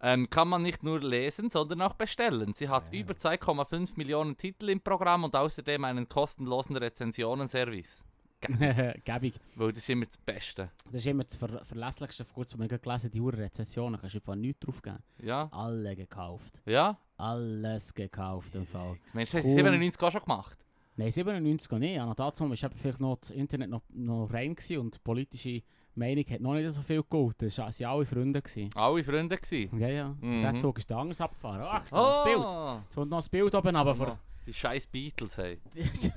[0.00, 2.54] Ähm, kann man nicht nur lesen, sondern auch bestellen.
[2.54, 3.00] Sie hat Ja.
[3.00, 8.04] über 2,5 Millionen Titel im Programm und außerdem einen kostenlosen Rezensionenservice.
[9.04, 9.34] Gäbig.
[9.56, 10.70] Weil das ist immer das Beste.
[10.86, 12.24] Das ist immer das ver verlässlichste.
[12.24, 15.02] Vor kurzem habe ich gelesen, die Uhr-Rezensionen kannst du einfach nichts drauf geben.
[15.20, 15.48] Ja?
[15.50, 16.60] Alle gekauft.
[16.64, 16.96] Ja?
[17.16, 18.96] Alles gekauft im Fall.
[19.12, 19.56] Mensch, das hast Cool.
[19.56, 20.56] du 97 auch schon gemacht.
[20.94, 22.00] Nein, 97 noch nicht.
[22.00, 25.62] An dazu war vielleicht noch das Internet noch, noch rein und politische
[25.98, 27.36] Meinung hat noch nicht so viel geholt.
[27.40, 28.40] Das waren alle Freunde.
[28.42, 28.70] Gewesen.
[28.74, 29.78] Alle Freunde gewesen.
[29.78, 30.14] Ja, ja.
[30.20, 30.42] Mhm.
[30.42, 31.62] Der Zug ist anders abgefahren.
[31.68, 32.38] Ach, da das Bild.
[32.38, 34.18] Oh, Jetzt kommt noch das Bild oben aber vor.
[34.46, 35.58] die scheiß Beatles hey.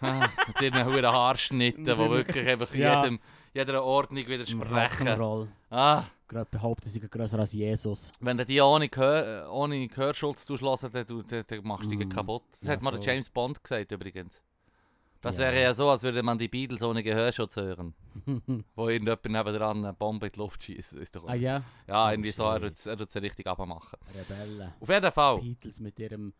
[0.00, 3.02] Mit ihren hohen Haarschnitten, die wirklich einfach Ja.
[3.02, 3.18] jedem,
[3.54, 5.08] jeder Ordnung widersprechen.
[5.08, 5.48] Rock'n'Roll.
[5.70, 8.12] Ah, Gerade behaupten, sie sind grösser als Jesus.
[8.20, 12.08] wenn du die ohne, Gehör, ohne Gehörschutz hören, dann, dann, dann machst du dich Mm.
[12.10, 12.42] kaputt.
[12.52, 12.98] Das Ja, hat mal.
[13.00, 14.42] James Bond gesagt übrigens.
[15.26, 15.44] Das Ja.
[15.46, 17.94] wäre ja so, als würde man die Beatles ohne Gehörschutz hören.
[18.76, 20.92] Wo irgendjemand nebendran eine Bombe in die Luft schießt.
[20.94, 23.98] Ist doch ah ja, Ja, irgendwie so, er tut's ja richtig abmachen.
[24.14, 24.72] Rebellen.
[24.80, 25.38] Auf jeden Fall.
[25.40, 26.32] Beatles mit ihrem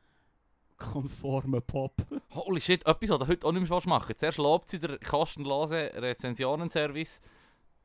[0.77, 1.95] konformen Pop.
[2.35, 4.15] Holy shit, etwas, was du heute auch nicht mehr machen.
[4.17, 7.21] Zuerst lobt sie den kostenlosen Rezensionenservice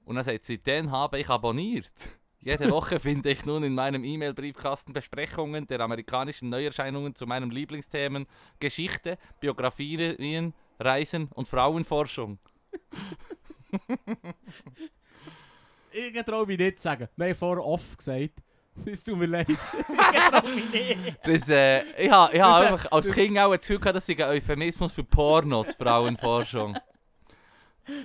[0.06, 1.92] und dann sagt sie, den habe ich abonniert.
[2.40, 8.26] Jede Woche finde ich nun in meinem E-Mail-Briefkasten Besprechungen der amerikanischen Neuerscheinungen zu meinen Lieblingsthemen
[8.60, 12.40] Geschichte, Biografien, Reisen und Frauenforschung.
[15.92, 17.08] Ich traue mich nicht zu sagen.
[17.16, 18.32] Wir haben vorher off gesagt.
[18.86, 19.50] Es tut mir leid.
[19.50, 21.18] ich traue mich nicht.
[21.24, 23.98] Das, äh, ich habe ich ha äh, einfach als das- Kind auch das Gefühl gehabt,
[23.98, 26.78] das sei ein Euphemismus für Pornos, Frauenforschung.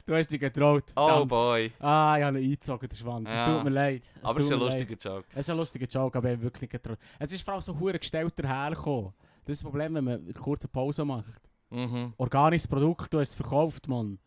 [0.04, 0.84] Du hast dich getraut.
[0.96, 1.28] Oh verdammt.
[1.28, 1.72] boy.
[1.78, 3.28] Ah, ich habe ihn eingezogen, der Schwanz.
[3.30, 3.44] Es Ja.
[3.44, 4.02] tut mir leid.
[4.16, 4.80] Es Aber es ist ein mir leid.
[4.80, 5.26] lustiger Joke.
[5.32, 6.98] Es ist ein lustiger Joke, aber ich habe wirklich getraut.
[7.20, 9.12] Es ist vor allem so hure gestellt dahergekommen.
[9.44, 11.40] Das ist das Problem, wenn man eine kurze Pause macht.
[11.70, 12.14] Mhm.
[12.16, 14.18] Organisches Produkt, du hast es verkauft, Mann.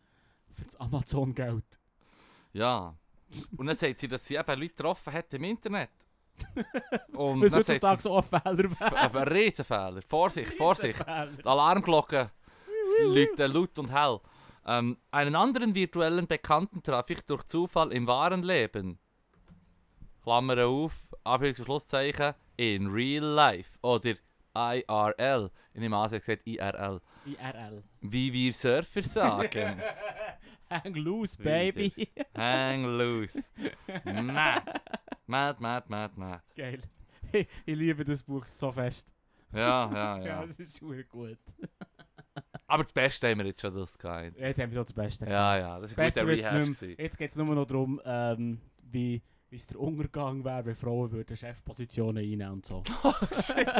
[0.52, 1.80] Für das Amazon-Geld.
[2.52, 2.94] Ja.
[3.56, 5.90] Und dann sagt sie, dass sie eben Leute getroffen hat im Internet.
[7.12, 8.70] Und es sagt heutzutage so ein Fehler
[9.12, 10.02] ein Riesenfehler.
[10.02, 10.98] Vorsicht, Vorsicht.
[10.98, 12.30] Die Alarmglocken
[13.02, 14.20] läuten laut und hell.
[14.66, 18.98] Ähm, einen anderen virtuellen Bekannten traf ich durch Zufall im wahren Leben.
[20.22, 20.92] Klammer auf,
[21.24, 23.78] Anführungs- und Schlusszeichen, in real life.
[23.82, 24.14] Oder
[24.54, 25.50] IRL.
[25.72, 27.00] Ich nehme an, sie hat gesagt IRL.
[27.26, 27.82] IRL.
[28.00, 29.80] Wie wir Surfer sagen.
[30.70, 31.92] Hang loose, baby.
[32.36, 33.50] Hang loose.
[34.04, 34.80] Mad.
[35.26, 36.42] Mad, mad, mad, mad.
[36.56, 36.80] Geil.
[37.32, 37.46] Ich,
[37.76, 39.08] liebe das Buch so fest.
[39.52, 39.58] Ja,
[39.92, 40.44] ja, Ja, ja.
[40.44, 41.38] es ist super gut.
[42.66, 44.34] Aber das Beste haben wir jetzt schon durchgehauen.
[44.36, 45.26] Jetzt haben wir so das Beste.
[45.26, 46.98] Ja, ja, das war ein Besser guter Rehash.
[46.98, 51.10] Jetzt geht es nur noch darum, ähm, wie wie es der Untergang wäre, wenn Frauen
[51.10, 52.82] würden Chefpositionen einnehmen und so.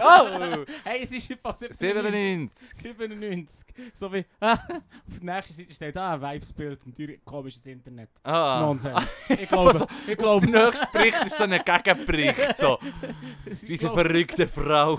[0.02, 0.64] Oh!
[0.84, 2.78] hey, es ist einfach 97.
[2.78, 3.66] 97.
[3.94, 4.58] So wie, auf
[5.22, 8.10] der nächsten Seite steht da ein Vibesbild und dir komisches Internet.
[8.24, 8.60] Ah.
[8.60, 9.00] Nonsens.
[9.28, 12.56] Ich glaube, so, ich glaube, Der nächste Bericht ist so ein Gegenbericht.
[12.56, 12.78] So.
[13.66, 14.98] Diese verrückte Frau.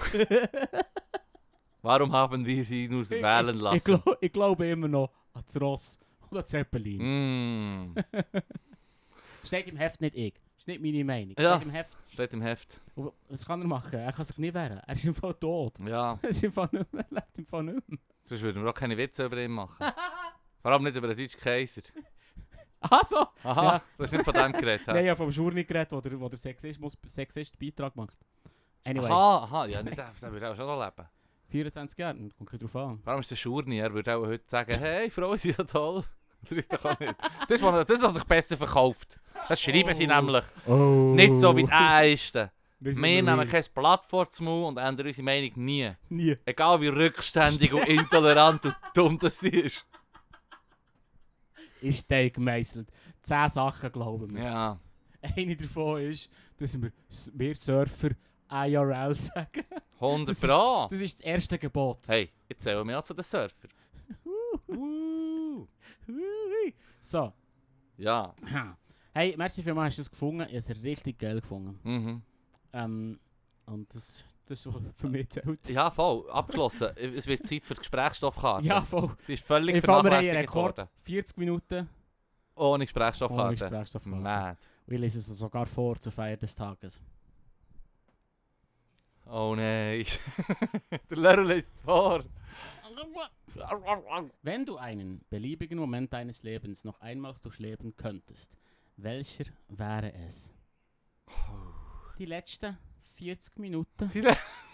[1.82, 3.78] Warum haben wir sie nur wählen lassen?
[3.78, 6.00] ich, glaub, ich glaube immer noch an das Ross
[6.30, 7.92] an Zeppelin.
[7.92, 7.96] Mm.
[9.44, 10.34] Steht im Heft nicht ich.
[10.62, 11.36] Ist nicht meine Meinung.
[11.40, 11.56] Ja.
[11.56, 11.98] Steht im Heft.
[12.14, 12.80] Steht im Heft.
[12.94, 13.98] Und Was kann er machen?
[14.00, 14.78] Er kann sich nicht wehren.
[14.86, 15.80] Er ist im Fall tot.
[15.80, 17.04] Ja, Er ist im Fall nicht mehr.
[17.10, 17.98] Er lebt im Fall nicht mehr.
[18.26, 19.84] sonst würden wir auch keine Witze über ihn machen.
[20.62, 21.82] Vor allem nicht über den deutschen Kaiser.
[22.80, 23.26] Ach so!
[23.44, 23.82] Aha, Ja.
[23.98, 24.86] du hast nicht von dem geredet.
[24.86, 28.18] Nein, habe vom Schurni geredet, wo der, wo der Sexismus, Sexist Beitrag macht.
[28.84, 31.08] Anyway, Aha, aha, ja, nicht, der, der würde auch schon noch leben.
[31.50, 33.02] 24 Jahre, kommt nicht drauf an.
[33.06, 36.04] Allem ist der Schurni, er würde auch heute sagen, hey, Frauen sind ja toll.
[36.50, 37.16] Das ist doch auch nicht.
[37.48, 39.20] Das, was, das, was sich besser verkauft.
[39.48, 40.16] Das schreiben sie Oh.
[40.16, 40.44] nämlich.
[40.68, 41.14] Oh.
[41.16, 42.50] Nicht so wie die Äisten.
[42.80, 45.92] Wir nehmen kein Blatt vor den Mund und ändern unsere Meinung nie.
[46.10, 46.36] Nie.
[46.46, 49.86] Egal wie rückständig und intolerant und dumm das sie ist.
[51.82, 52.88] Ist der gemeißelt.
[53.22, 54.44] Zehn Sachen glauben wir.
[54.44, 54.80] Ja.
[55.22, 56.92] Eine davon ist, dass wir,
[57.34, 58.10] wir Surfer
[58.50, 59.64] IRL sagen.
[60.00, 60.88] 100 Das ist, Pro.
[60.90, 62.00] das ist das erste Gebot.
[62.08, 63.68] Hey, jetzt zählen wir auch zu den Surfer.
[67.02, 67.34] So.
[67.98, 68.34] Ja.
[69.14, 70.42] Hey, merci vielmals, hast du das gefunden.
[70.44, 71.80] Ich habe es richtig geil gefunden.
[71.84, 72.22] Mhm.
[72.72, 73.20] Ähm,
[73.66, 75.68] und das, das ist für mich zählt.
[75.70, 76.30] Ja, voll.
[76.32, 76.90] Abgeschlossen.
[76.96, 78.66] es wird Zeit für die Gesprächskarte.
[78.66, 79.16] Ja, voll.
[79.28, 80.78] Die ist völlig Ich vernachlässigt Rekord.
[80.78, 80.90] worden.
[81.04, 81.90] 40 Minuten
[82.56, 83.56] Ohne ohne Gesprächskarte.
[83.56, 84.06] Gesprächsstoff.
[84.06, 84.58] Mad.
[84.86, 87.00] Und ich lese es sogar vor zur Feier des Tages.
[89.26, 90.06] Oh nein.
[91.10, 92.24] Der Lehrer liest vor.
[94.42, 98.58] Wenn du einen beliebigen Moment deines Lebens noch einmal durchleben könntest,
[98.98, 100.54] welcher wäre es?
[102.18, 102.78] Die letzten
[103.16, 104.12] 40 Minuten.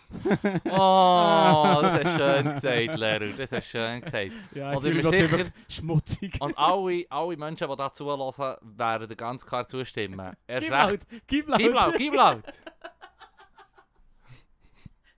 [0.10, 3.34] Oh, das hast schön gesagt, Lehrer.
[3.34, 4.32] Das hast schön gesagt.
[4.56, 6.42] Ja, ich gerade sicher- ziemlich schmutzig.
[6.42, 10.34] Und alle, alle Menschen, die da zuhören, werden ganz klar zustimmen.
[10.48, 11.60] Erst Gib laut, gib laut.
[11.60, 12.44] Gib laut, gib laut.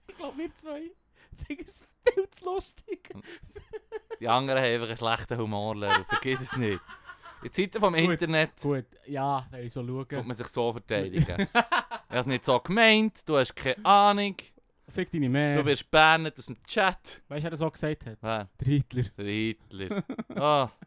[0.08, 0.90] Ich glaube, wir zwei
[1.46, 3.10] finden es viel zu lustig.
[4.20, 6.04] Die anderen haben einfach einen schlechten Humor, Lehrer.
[6.04, 6.80] Vergiss es nicht.
[7.42, 8.02] In Zeiten vom Gut.
[8.02, 10.22] Internet Gut, ja, wenn ich so tut schaue.
[10.24, 11.40] man sich so verteidigen.
[11.40, 14.36] ich habe es nicht so gemeint, du hast keine Ahnung,
[14.88, 15.54] Fick deine mehr.
[15.56, 17.22] du wirst bannet aus dem Chat.
[17.28, 18.18] Weißt du, wer das so gesagt hat?
[18.20, 18.48] Wer?
[18.60, 19.04] Der Hitler.
[19.16, 20.04] Der Hitler.
[20.36, 20.70] Ah,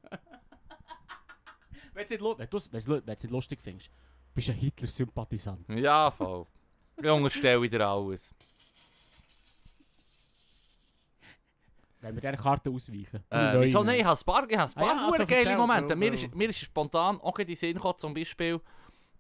[1.94, 3.92] Wenn du es nicht, lustig findest,
[4.34, 5.68] bist du ein Hitler-Sympathisant.
[5.70, 6.46] ja, voll.
[7.02, 8.34] Ich unterstelle wieder alles.
[12.04, 13.24] Wenn wir diese Karte ausweichen.
[13.30, 13.82] Äh, wieso?
[13.84, 15.96] Nein, ich habe ein paar, ich habe ein paar Ah ja, also geile Momente.
[15.96, 18.60] Mir ist, mir ist spontan auch in den Sinn gekommen, zum Beispiel,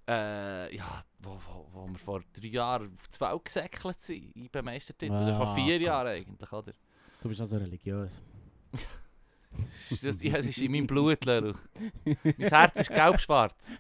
[0.07, 4.61] äh, ja, wo, wo, wo wir vor drei Jahren auf die Welt gesäckelt sind, IB
[4.61, 5.13] Meistertitel.
[5.13, 5.87] Oder vor Ah, vier Gott.
[5.87, 6.73] Jahren eigentlich, oder?
[7.21, 8.21] Du bist also religiös.
[9.89, 11.53] Es ist- ja, es ist in meinem Blut, Leru.
[12.03, 13.71] mein Herz ist gelb-schwarz.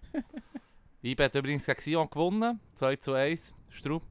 [1.01, 3.53] IB hat übrigens gegen Sion gewonnen, 2 zu 1.
[3.69, 4.03] Strupp.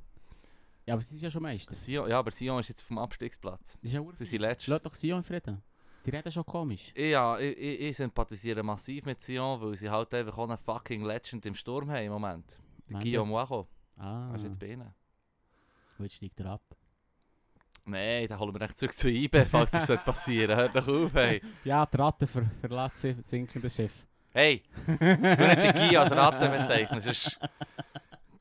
[0.87, 1.75] Ja, aber sie sind ja schon Meister.
[1.75, 3.75] Sion, ja, aber Sion ist jetzt vom Abstiegsplatz.
[3.81, 4.67] Das ist ja Sie sind letzt.
[4.67, 5.63] Lass doch Sion in Frieden.
[6.05, 6.93] Die reden schon komisch.
[6.97, 11.05] Ja, ich, ich, ich sympathisiere massiv mit Sion, weil sie halt einfach auch einen fucking
[11.05, 12.45] Legend im Sturm haben im Moment.
[12.91, 13.69] Der Guillaume Wacho.
[13.97, 14.93] Ah, Hast du jetzt bei ihnen?
[15.99, 16.63] und jetzt steigt er ab.
[17.85, 21.15] Nein, dann holen wir echt zurück zu IB, falls das sollte passieren Hört doch auf,
[21.15, 21.41] hey.
[21.65, 24.05] Ja, die Ratte ver verlässt das sinkende Schiff.
[24.33, 27.39] Hey, du nicht die Guy als Ratte bezeichnen, sonst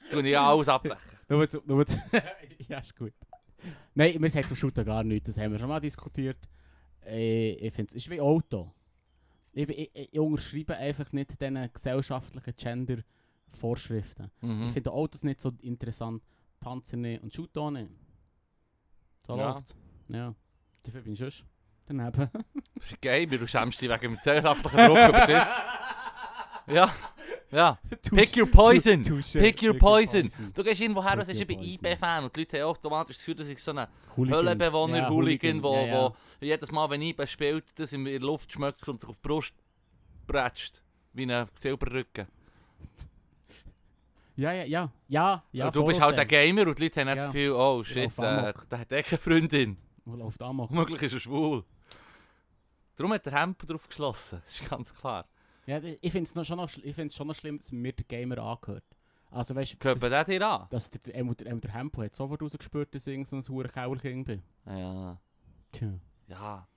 [0.10, 1.11] tue ich alles abbrechen.
[1.32, 1.97] Nur, zu- nur, zu-
[2.67, 3.13] ja, ist gut.
[3.93, 5.27] Nein, wir sagen vom Shooter gar nichts.
[5.27, 6.38] Das haben wir schon mal diskutiert.
[7.05, 8.73] Äh, ich finde es ist wie Auto.
[9.53, 14.32] Ich, ich, ich unterschreibe einfach nicht diesen gesellschaftlichen Gender-Vorschriften.
[14.41, 14.71] Ich Mhm.
[14.71, 16.21] finde Autos nicht so interessant,
[16.59, 17.89] Panzer nicht und Shooter auch nicht.
[19.25, 19.51] So Ja.
[19.53, 19.75] läuft's.
[20.09, 20.34] Ja.
[20.84, 21.47] Dafür bin ich schon
[21.86, 22.29] daneben.
[22.75, 25.53] Das ist geil, du schämst dich wegen dem gesellschaftlichen Druck über das.
[26.67, 26.89] Ja,
[27.52, 27.78] ja.
[28.16, 29.04] Pick your poison.
[29.04, 30.30] Pick your poison.
[30.54, 31.86] Du gehst irgendwo her und bin your poison.
[31.86, 34.39] IB-Fan und die Leute haben automatisch das Gefühl, dass ich so ein Hooligan.
[34.39, 35.93] Höhlenbewohner, Ja, Hooligan, wo, ja, ja.
[35.93, 39.28] wo jedes Mal, wenn IB spielt, das in der Luft schmeckt und sich auf die
[39.28, 39.54] Brust
[40.28, 40.82] bretscht.
[41.14, 42.28] Wie ein Silberrücken.
[44.38, 44.91] Ja, ja, ja.
[45.08, 45.66] Ja, ja.
[45.68, 46.45] und du bist halt ein Vorurteil.
[46.54, 47.24] Gamer und die Leute haben jetzt Ja.
[47.26, 49.78] das Gefühl, oh shit, äh, der hat eh keine Freundin.
[50.06, 50.70] Wo läuft Amok?
[50.72, 51.64] Womöglich ist er schwul.
[52.95, 54.41] Darum hat der Hemp drauf geschlossen.
[54.45, 55.26] Das ist ganz klar.
[55.68, 58.05] Ja, ich finde es schon, noch schl- ich find's schon noch schlimm, dass mir der
[58.05, 58.84] Gamer angehört.
[59.30, 60.68] Also weißt du, Gehört den dir an?
[60.70, 63.70] dass der, der, der, der, der Hempo hat sofort rausgespürt, dass ich so ein hure
[63.70, 64.41] Kauerking bin.
[64.66, 65.18] Ja.
[65.72, 65.93] Tja,
[66.28, 66.68] Ja.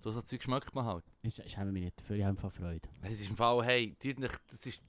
[0.00, 1.04] So so Zeug schmeckt man halt.
[1.22, 2.88] ich, ich habe mich nicht dafür, ich habe einfach Freude.
[3.02, 4.84] Es ist im Fall, hey, das ist...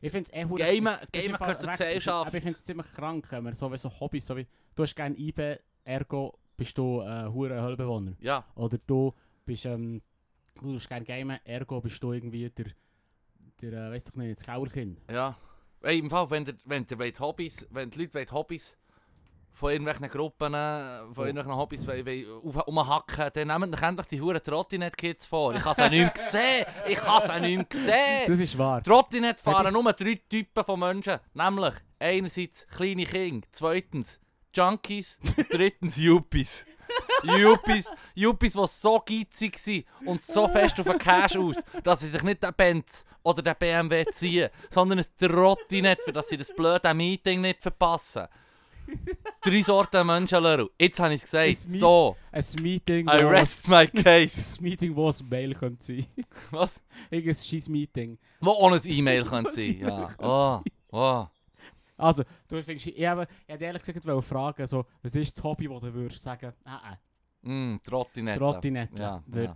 [0.00, 0.60] Ich finde es eh hure...
[0.60, 2.26] Gamen Fall gehört zur Gesellschaft.
[2.28, 4.46] Aber ich finde es ziemlich krank, wenn man so, wie so Hobbys, so wie...
[4.76, 8.12] Du hast gerne IB, ergo bist du ein äh, hure Höllbewohner.
[8.20, 8.44] Ja.
[8.54, 9.12] Oder du
[9.44, 10.00] bist, ähm...
[10.62, 12.66] Du hast gerne gamen, ergo bist du irgendwie der...
[13.62, 14.98] Der, äh, weiss ich nicht, das Kauerkind.
[15.10, 15.36] Ja.
[15.82, 18.78] Hey, im Fall, wenn ihr, wenn wollt Hobbys, wenn die Leute wollt Hobbys
[19.52, 21.26] von irgendwelchen Gruppen, äh, von Oh.
[21.26, 21.86] irgendwelchen Hobbys
[22.66, 25.54] umhacken, dann nehmt euch endlich die huren Trottinett-Kids vor.
[25.54, 26.66] Ich habe sie nicht gesehen.
[26.86, 28.24] Ich habe sie nicht gesehen.
[28.28, 28.82] Das ist wahr.
[28.82, 31.18] Trottinett fahren das- nur drei Typen von Menschen.
[31.34, 34.20] Nämlich, einerseits kleine Kinder, zweitens
[34.54, 35.18] Junkies,
[35.50, 36.64] drittens Yuppies.
[37.22, 42.08] Yuppies, Yuppies, die so geizig sind und so fest auf den Cash aus, dass sie
[42.08, 46.54] sich nicht den Benz oder den BMW ziehen, sondern ein Trottinett, für dass sie das
[46.54, 48.26] blöde Meeting nicht verpassen.
[49.40, 50.68] Drei Sorten Menschen, Leru.
[50.78, 51.78] Jetzt habe ich es gesagt.
[51.78, 54.58] So, Ein Meeting, I rest my case.
[54.60, 56.06] ein Meeting, wo ein Mail könnte sein.
[56.50, 56.80] Was?
[57.10, 58.18] Irgendein scheiß Meeting.
[58.40, 59.78] Wo auch ein E-Mail könnte sein.
[59.80, 60.10] Ja.
[60.18, 60.60] Oh,
[60.90, 61.26] oh.
[61.96, 65.80] Also, du findest, ich ich habe ehrlich gesagt fragen, so, was ist das Hobby, das
[65.80, 66.96] du würdest sagen, ah,
[67.42, 68.36] Mm, ah, Trottinett.
[68.38, 69.00] Trottinette.
[69.02, 69.42] Ja, ja.
[69.42, 69.54] Ja.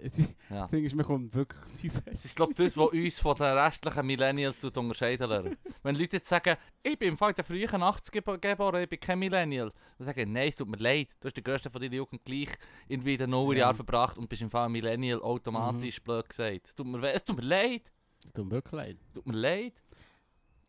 [0.63, 3.59] Das Ding ist, mir kommt wirklich die Es ist glaube das, was uns von den
[3.59, 5.57] restlichen Millennials unterscheiden lernen.
[5.83, 8.99] Wenn Leute jetzt sagen, ich bin im Fall der frühen 80 gebo- geboren, ich bin
[9.01, 11.95] kein Millennial, dann sagen nein, es tut mir leid, du hast den grössten von deiner
[11.95, 12.49] Jugend gleich
[12.89, 13.77] in den Nullerjahren Ja.
[13.77, 16.67] verbracht und bist im Fall ein Millennial automatisch blöd gesagt.
[16.69, 17.83] Es tut mir, es tut mir leid,
[18.25, 18.97] Es tut mir wirklich leid.
[19.07, 19.75] es tut mir leid.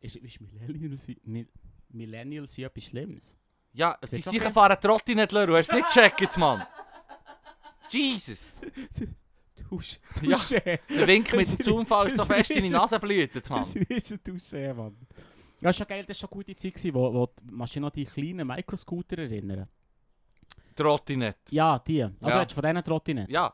[0.01, 1.47] Ist, ist Millennial, sein- Mil
[1.93, 3.37] Millennial sein etwas Schlimmes?
[3.71, 6.61] Ja, die ist sicher fahren Trotti nicht, Leru, hast du es nicht gecheckt, Mann?
[7.89, 8.39] Jesus!
[9.69, 9.97] Touche.
[10.21, 10.37] Ja.
[10.89, 13.61] Der Wink mit dem Zaunfall ist so fest in die Nase blüht, Mann.
[13.61, 14.95] Das ist ein Touche, Mann.
[15.61, 17.89] Ja, ist schon geil, das war schon eine gute Zeit, wo, wo machst du noch
[17.89, 19.67] die kleinen Microscooter erinnern?
[20.75, 21.37] Trottinett.
[21.49, 22.03] Ja, die.
[22.03, 22.29] Aber Ja.
[22.29, 23.29] du hast von denen Trottinett.
[23.29, 23.53] Ja.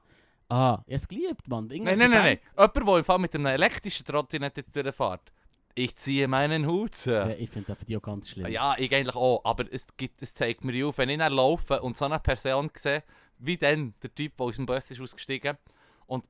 [0.49, 1.67] Ah, ich habe es geliebt, Mann.
[1.67, 2.39] Nein, nein, nein, nein.
[2.57, 5.31] Jemand, der im Fall mit einem elektrischen Trottinett jetzt durchfährt.
[5.75, 7.05] Ich ziehe meinen Hut.
[7.05, 8.51] Ja, ich finde aber die auch ganz schlimm.
[8.51, 9.41] Ja, ich eigentlich auch.
[9.43, 12.69] Aber es, gibt, es zeigt mir auf, wenn ich dann laufe und so eine Person
[12.75, 13.03] sehe,
[13.39, 15.57] wie dann der Typ, der aus dem Bus ist ausgestiegen
[16.05, 16.25] und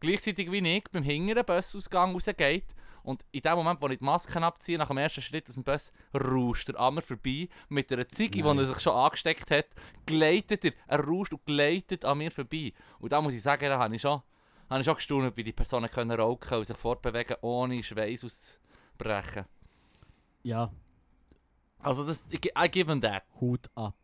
[0.00, 2.74] gleichzeitig wie ich beim hinteren Busausgang rausgeht
[3.04, 5.64] und in dem Moment, wo ich die Maske abziehe, nach dem ersten Schritt aus dem
[5.64, 9.66] Bus, rauscht er an mir vorbei mit einer Ziege, die er sich schon angesteckt hat,
[10.06, 12.72] gleitet er, er rauscht und gleitet an mir vorbei.
[12.98, 14.22] Und da muss ich sagen, da habe ich schon,
[14.70, 18.58] habe ich schon gestaunt, wie die Personen können rauchen und sich fortbewegen, ohne Schweiß
[18.98, 19.44] auszubrechen.
[20.42, 20.70] ja,
[21.80, 23.24] Also das, ich, I give him that.
[23.40, 23.94] Hut ab.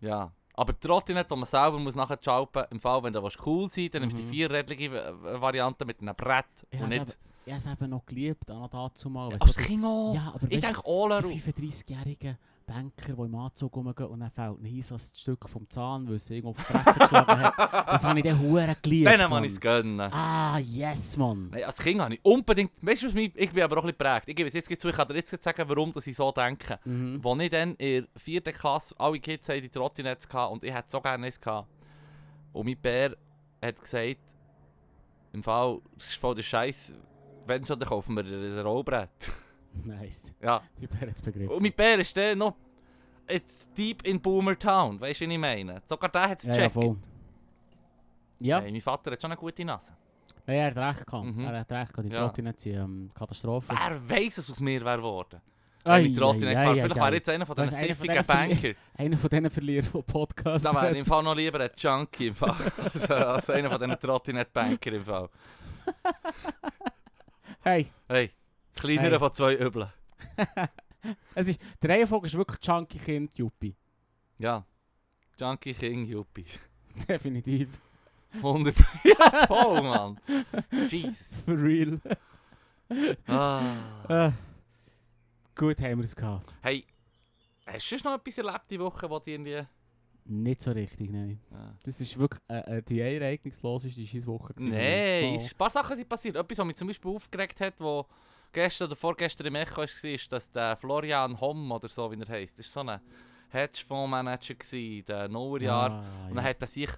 [0.00, 0.32] Ja.
[0.54, 3.68] Aber die Trottinette, die man selber muss nachher schalpen im Fall, wenn du willst cool
[3.68, 4.30] sein dann nimmst du die Mhm.
[4.32, 7.16] vierrädliche äh, Variante mit einem Brett Ich und nicht...
[7.46, 9.30] ich habe es eben noch geliebt, auch noch dazu mal.
[9.32, 10.14] Ja, als Kind auch.
[10.14, 12.38] ja, aber ich weißt, denke, die 35-jährigen
[12.70, 16.20] Banker, die im Anzug rumgehen und dann fällt ihnen so ein Stück vom Zahn, weil
[16.20, 17.58] sie irgendwo auf die Fresse geschlagen hat.
[17.58, 19.10] Das habe ich dann hure geliebt.
[19.10, 19.42] Kann Mann.
[19.42, 20.12] ich es gönnen.
[20.12, 21.50] Ah, yes, Mann.
[21.50, 22.70] Nein, als Kind habe ich unbedingt...
[22.80, 24.28] Weißt du, was mich, ich bin aber auch ein bisschen geprägt.
[24.28, 26.78] Ich gebe es jetzt zu, ich kann dir jetzt sagen, warum dass ich so denke.
[26.84, 27.20] Mhm.
[27.24, 30.72] Als ich dann in der vierten Klasse, alle Kids hatten die Trottinettes gehabt und ich
[30.72, 31.68] hätte so gerne eins gehabt.
[32.52, 33.16] Und mein Bär
[33.60, 34.18] hat gesagt,
[35.32, 36.94] im Fall, das ist voll der Scheiß,
[37.46, 39.32] wenn schon, dann kaufen wir ein Rollbrett.
[39.84, 40.34] Nice.
[40.42, 40.62] ja.
[40.80, 41.50] Die Begriff.
[41.50, 42.54] Und mein Bär ist dann noch
[43.76, 45.80] deep in Boomer Town, weißt du, was ich meine?
[45.86, 46.74] Sogar der hat es ja, ja, gecheckt.
[46.74, 46.96] voll.
[48.40, 49.92] Ja, Hey, mein Vater hat schon eine gute Nase.
[50.46, 51.24] ja, er hat recht gehabt.
[51.26, 51.44] Mhm.
[51.44, 52.08] Er hat recht gehabt.
[52.08, 52.20] Die Ja.
[52.26, 53.72] Trottinette sind ähm, Katastrophe.
[53.72, 55.40] Wer weiss, es aus mir wäre geworden?
[55.84, 56.70] Ei, Wenn ich Trottinett ei, fahre.
[56.70, 58.70] ei, Vielleicht ei, wäre jetzt einer von diesen von siffigen Banker.
[58.96, 62.34] Einer von diesen Verlierern, die Podcast Da wäre im Fall noch lieber ein Junkie im
[62.34, 62.54] Fall.
[62.92, 65.28] also, also einer von diesen Trottinett-Banker im Fall.
[67.62, 68.30] Hey, Hey,
[68.72, 69.18] das kleinere Hey.
[69.18, 69.92] von zwei Übeln.
[71.34, 73.76] es ist, der Reihenfolge ist wirklich Chunky Kind Juppie.
[74.38, 74.64] Ja.
[75.38, 76.46] Junkie King Yuppie.
[77.08, 77.68] Definitiv.
[78.34, 80.20] 100 Ja, voll, Mann.
[80.88, 81.42] Jesus.
[81.44, 82.00] For real.
[83.26, 83.76] Ah.
[84.08, 84.32] Äh,
[85.56, 86.52] gut haben wir es gehabt.
[86.62, 86.84] Hey,
[87.66, 89.62] hast du noch etwas erlebt die Woche, wo die irgendwie...
[90.26, 91.40] Nicht so richtig, nein.
[91.50, 91.74] Ja.
[91.82, 94.26] Das ist wirklich äh, äh, die ereignungsloseste mich.
[94.58, 96.36] Nein, ein paar Sachen sind passiert.
[96.36, 98.06] Etwas, was mich zum Beispiel aufgeregt hat, wo
[98.52, 102.28] gestern oder vorgestern im Echo war, ist, dass der Florian Homm oder so, wie er
[102.28, 103.00] heisst, war so ein
[103.50, 105.92] Hedgefondsmanager in den Nullerjahren.
[105.92, 106.90] Ah, Und dann hat er sich,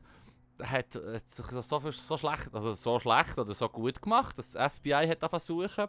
[0.62, 4.72] hat, hat sich so, so, schlecht, also so schlecht oder so gut gemacht, dass das
[4.74, 5.88] FBI hat versuchen.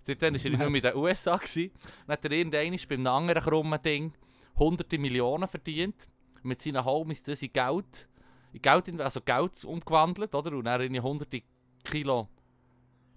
[0.00, 1.36] Seitdem war er nur in den USA.
[1.36, 1.70] Gewesen.
[2.06, 4.12] Dann hat er irgendwann bei einem anderen krummen Ding
[4.58, 6.08] hunderte Millionen verdient.
[6.42, 8.08] Mit seinen Homies das in Geld,
[8.52, 10.52] in Geld, in- also Geld umgewandelt, oder?
[10.56, 11.42] Und dann irgendwie hunderte
[11.84, 12.28] Kilo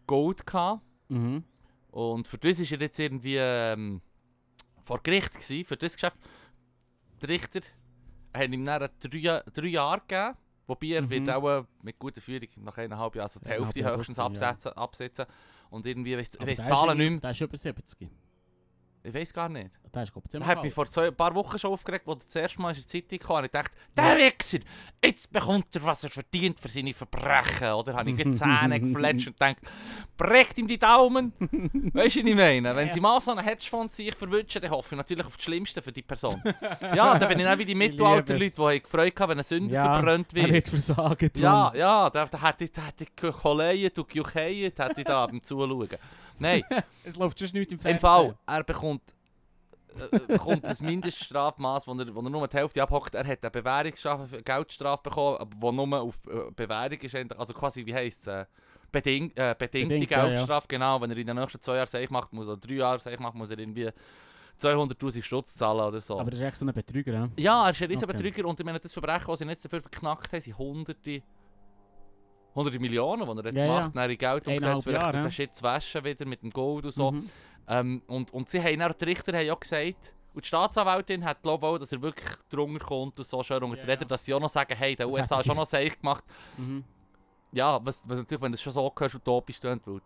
[0.06, 0.82] Gold gehabt.
[1.10, 1.44] Mhm.
[1.96, 4.02] Und für das war er jetzt irgendwie ähm,
[4.84, 6.18] vor Gericht, gewesen, für das Geschäft.
[7.22, 7.62] Die Richter
[8.34, 10.36] haben ihm dann drei, drei Jahre gegeben,
[10.68, 11.10] wobei er Mhm.
[11.10, 14.50] wird auch äh, mit guter Führung nach eineinhalb Jahren also die Hälfte höchstens draussen, ja.
[14.50, 15.26] absetzen, absetzen.
[15.70, 17.20] Und irgendwie, ich weiss der die Zahlen ist nicht mehr.
[17.22, 18.10] Der ist über 70.
[19.08, 19.70] Ich weiß gar nicht.
[19.94, 22.26] Der ist, glaube ich, ziemlich mich vor zwei, ein paar Wochen schon aufgeregt, als er
[22.26, 23.36] das erste Mal in der Zeitung kam.
[23.38, 24.58] Und ich dachte, der Wichser,
[25.04, 27.72] jetzt bekommt er, was er verdient für seine Verbrechen.
[27.74, 29.58] Oder habe ich die Zähne gefletscht und gedacht,
[30.18, 31.32] brecht ihm die Daumen.
[31.40, 32.76] weißt du, was ich meine?
[32.76, 32.94] Wenn Ja.
[32.94, 35.92] sie mal so einen Hedgefonds sich verwünschen, dann hoffe ich natürlich auf das Schlimmste für
[35.94, 36.42] die Person.
[36.94, 39.94] ja, dann bin ich auch wie die Mittelalter-Leute, die gefreut haben, wenn ein Sünder Ja,
[39.94, 40.52] verbrannt Er wird.
[40.52, 41.32] wird versagen.
[41.38, 45.42] Ja, ja, da, hätte ich, da hätte ich gekoleiert und gejucheiert, hätte ich da beim
[45.42, 45.88] Zuschauen.
[46.40, 46.64] Nein,
[47.04, 48.00] Es läuft schon nichts im im Fernsehen.
[48.00, 49.02] Fall, er bekommt,
[50.00, 53.16] äh, äh, bekommt das Mindeststrafmaß, wo er, wo er nur die Hälfte abhockt.
[53.16, 57.16] Er hat eine Bewährungsstrafe, Geldstrafe bekommen, wo nur auf äh, Bewährung ist.
[57.38, 58.28] Also quasi, wie heisst es?
[58.28, 58.46] Äh,
[58.92, 60.30] beding, äh, bedingte Bedingt, ja, ja.
[60.30, 61.02] Geldstrafe, genau.
[61.02, 63.36] Wenn er in den nächsten zwei Jahren safe macht, muss, oder drei Jahre safe macht,
[63.36, 63.90] muss er irgendwie
[64.60, 66.20] 200'000 Stutz zahlen oder so.
[66.20, 67.30] Aber das ist echt so ein Betrüger, ja?
[67.38, 68.14] Ja, er ist ein riesen Okay.
[68.14, 71.22] Betrüger und ich meine, das Verbrechen, das sie jetzt dafür verknackt haben, sind hunderte,
[72.56, 73.80] hunderte Millionen, die er Ja, ja.
[73.88, 75.52] gemacht hat, in Geld umgesetzt, vielleicht Jahre, das ja.
[75.52, 77.12] Zu waschen wieder mit dem Gold und so.
[77.12, 77.30] Mhm.
[77.68, 81.42] Ähm, und, und sie haben dann, die Richter haben ja gesagt, und die Staatsanwältin hat
[81.42, 84.08] glaube auch, dass er wirklich drunter kommt und so schön unter Ja, Räder, ja.
[84.08, 86.24] dass sie auch noch sagen, hey, der Das USA hat schon noch safe gemacht.
[86.58, 86.84] Mhm.
[87.54, 90.02] Ja, was, was natürlich, wenn du es schon so hörst, utopisch klingt, weil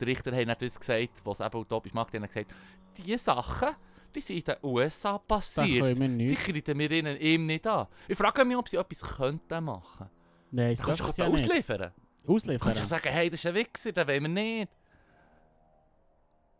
[0.00, 2.54] die Richter haben dann das gesagt, was eben utopisch macht, die haben gesagt,
[2.96, 3.76] diese Sachen,
[4.14, 5.98] die sind in den USA passiert.
[5.98, 6.36] Die nicht.
[6.42, 7.86] kriegen wir ihnen ihm nicht an.
[8.08, 10.08] Ich frage mich, ob sie etwas könnten machen.
[10.54, 11.44] Nein, Du das kannst du du ja nicht.
[11.50, 11.92] ausliefern.
[12.24, 12.60] Du Ausliefern.
[12.66, 14.72] kannst ja sagen, hey, das ist ein Wichser, den wollen wir nicht.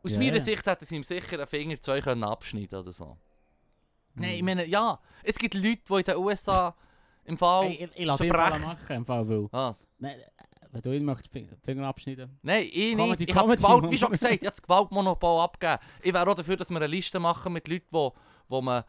[0.02, 0.40] Aus Ja, meiner.
[0.40, 3.16] Sicht hätten sie ihm sicher einen Finger zwei können abschneiden oder so.
[4.14, 4.46] Nein, ich Mhm.
[4.46, 6.74] meine, ja, es gibt Leute, die in den USA
[7.24, 7.68] im Fall...
[7.68, 9.48] Hey, ich, ich lasse mal machen, im Fall, weil...
[9.50, 9.86] Was?
[9.98, 10.16] Nein,
[10.72, 12.36] Wenn du ihn möchtest, Fing- Finger abschneiden.
[12.42, 13.20] Nein, ich nicht.
[13.20, 15.78] Ich habe Gewalt, wie schon gesagt, ich habe das Gewaltmonopol abgegeben.
[16.02, 18.12] Ich wäre auch dafür, dass wir eine Liste machen mit Leuten, wo,
[18.48, 18.82] wo man...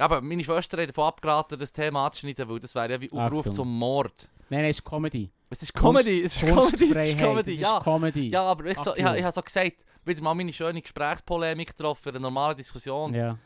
[0.00, 3.40] Aber meine Schwester hat davon abgeraten, das Thema anzuschneiden, weil das wäre ja wie Aufruf
[3.40, 3.52] Achtung.
[3.52, 4.28] zum Mord.
[4.48, 5.30] Nein, nein, es ist Comedy.
[5.50, 7.80] Es ist Comedy, es ist Comedy, es ist Comedy, es ist ja.
[7.80, 8.28] Comedy.
[8.30, 12.10] Ja, aber ich, so, ich, ich habe so gesagt, wieder mal meine schöne Gesprächspolemik getroffen,
[12.10, 13.36] eine normale Diskussion Ja.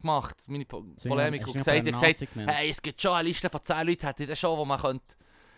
[0.00, 3.86] gemacht, meine po Polemik, und gesagt, gesagt, hey, es gibt schon eine Liste von 10
[3.86, 5.14] Leuten, hätte ich dann schon, wo man könnte,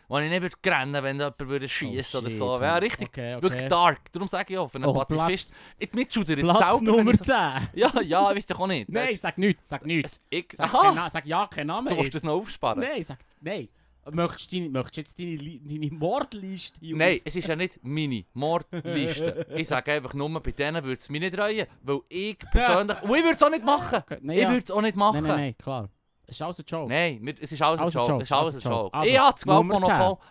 [0.08, 2.60] wo ich nicht würde rennen wenn jemand würde schießen Oh, oder so.
[2.60, 3.42] Ja, richtig, Okay, okay.
[3.42, 4.12] wirklich dark.
[4.12, 6.96] Darum sage ich auch, für einen Oh, Pazifist, ich mitschudere jetzt Platz selber.
[6.96, 7.34] Nummer ich so- 10.
[7.74, 8.88] Ja, ja, ich weiß doch auch nicht.
[8.88, 10.20] Nein, sag nichts, sag nichts.
[10.30, 11.90] ich, Sag, kein sag ja, kein Name.
[11.90, 12.80] du willst das noch aufsparen?
[12.80, 13.68] Nein, sag, nein.
[14.12, 17.56] Möchtest du, deine, möchtest du jetzt deine, deine Mordliste hier Nein, auf- es ist ja
[17.56, 19.46] nicht meine Mordliste.
[19.56, 23.00] ich sage einfach nur, bei denen würde es mich nicht reuen, weil ich persönlich...
[23.02, 23.96] Und ich würde es auch nicht machen.
[24.06, 24.50] Okay, Nein, Ich ja.
[24.50, 25.14] würde es auch nicht machen.
[25.22, 25.88] nein, nein, nein, klar.
[26.26, 26.92] Es ist alles ein Joke.
[26.92, 28.16] Nein, es ist alles ein Joke.
[28.16, 28.94] Es ist alles ein Joke.
[28.94, 29.34] Also, ich habe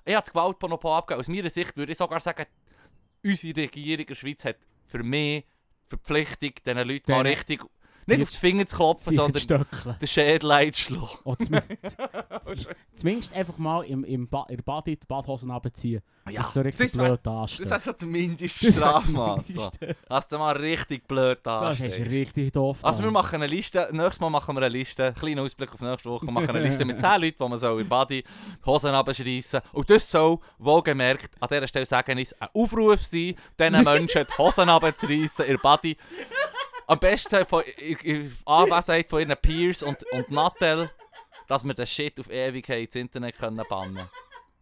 [0.05, 1.19] das Gewaltmonopol, abgegeben.
[1.21, 2.45] Aus meiner Sicht würde ich sogar sagen,
[3.23, 5.45] unsere Regierung in der Schweiz hat für mich
[5.85, 7.63] Verpflichtung, diesen Leuten mal richtig...
[8.05, 9.65] Nicht auf die Finger zu klopfen, sondern
[9.99, 11.07] den Schädel einzuschlagen.
[11.23, 11.37] Oder
[12.95, 16.01] zumindest, einfach mal im, im ba in der Body die Badhosen runterziehen.
[16.29, 17.65] Ja, das ist so richtig das blöd Das anstehen.
[17.65, 19.45] ist also mindeste Strafmaß.
[19.45, 19.79] zumindest-
[20.09, 22.77] Hast du mal richtig blöd Das ist richtig doof.
[22.81, 26.09] Also wir machen eine Liste, nächstes Mal machen wir eine Liste, kleiner Ausblick auf nächste
[26.09, 28.91] Woche, wir machen eine Liste mit 10 Leuten, die man so im Body die Hosen
[28.91, 34.25] abschreissen Und das soll, wohlgemerkt, an dieser Stelle sagen ist, ein Aufruf sein, diesen Menschen
[34.25, 35.97] die Hosen abzureissen, ihr Body.
[36.93, 37.63] Am besten von,
[38.45, 40.89] Anwesenheit von ihren Peers und, und Nattel,
[41.47, 43.99] dass wir den Shit auf Ewigkeit ins Internet können bannen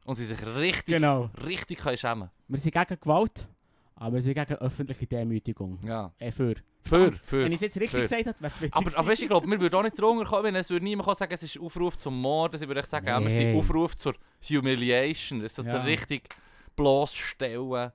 [0.06, 1.30] Und sie sich richtig, Genau.
[1.46, 3.48] richtig können schämen Wir sind gegen Gewalt,
[3.96, 5.80] aber wir sind gegen öffentliche Demütigung.
[5.86, 6.12] Ja.
[6.18, 6.56] Äh, für.
[6.84, 7.44] Für, für.
[7.44, 8.02] Wenn ich es jetzt richtig für.
[8.02, 10.26] gesagt habe, wäre es witzig Aber, aber weißt, ich glaube, wir würden auch nicht drunter
[10.26, 12.58] kommen, wenn es würde niemand sagen, es ist Aufruf zum Mord.
[12.58, 13.60] Sie würde sagen, ja, wir sind Nee.
[13.60, 14.16] Aufruf zur
[14.50, 15.42] Humiliation.
[15.42, 15.84] Das ist so Ja.
[15.84, 16.28] richtig
[16.76, 17.92] bloßstellen.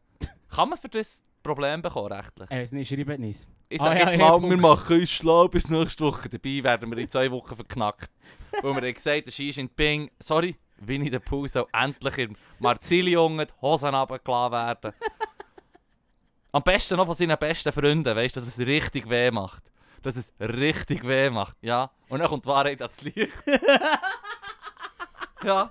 [0.49, 2.51] Kann man für das Problem bekommen, rechtlich?
[2.51, 3.47] Äh, es nicht, schreibt nicht.
[3.69, 6.29] Ich Ah, sage ja, jetzt ja, mal, wir machen uns schlau bis nächste Woche.
[6.29, 8.11] Dabei werden wir in zwei Wochen verknackt.
[8.63, 13.47] Weil wir haben gesagt, der Xi Jinping, sorry, Winnie the Pooh soll endlich im Marzilli-Jungen
[13.47, 14.93] die Hosen runtergelassen werden.
[16.53, 19.63] Am besten noch von seinen besten Freunden, weißt du, dass es richtig weh macht.
[20.03, 21.91] Dass es richtig weh macht, ja.
[22.09, 23.33] Und dann kommt die Wahrheit ans Licht.
[25.45, 25.71] ja.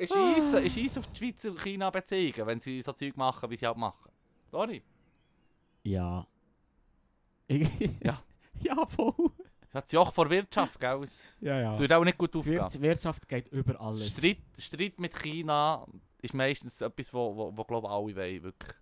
[0.00, 3.76] Ist Eis, ist Eis auf die Schweizer-China-Beziehungen, wenn sie so Zeug machen, wie sie halt
[3.76, 4.10] machen.
[4.50, 4.82] Sorry.
[5.84, 6.26] Ja.
[7.46, 7.68] Ich-
[8.02, 8.22] Ja.
[8.62, 9.12] ja, voll.
[9.60, 11.02] Das hat das Joch vor Wirtschaft, gell?
[11.04, 11.78] Es Ja, ja.
[11.78, 12.56] wird auch nicht gut Die aufgehen.
[12.58, 14.16] Wir- Wirtschaft geht über alles.
[14.16, 15.86] Streit, Streit mit China
[16.22, 18.74] ist meistens etwas, wo, wo, wo glaube ich, alle wollen, wirklich.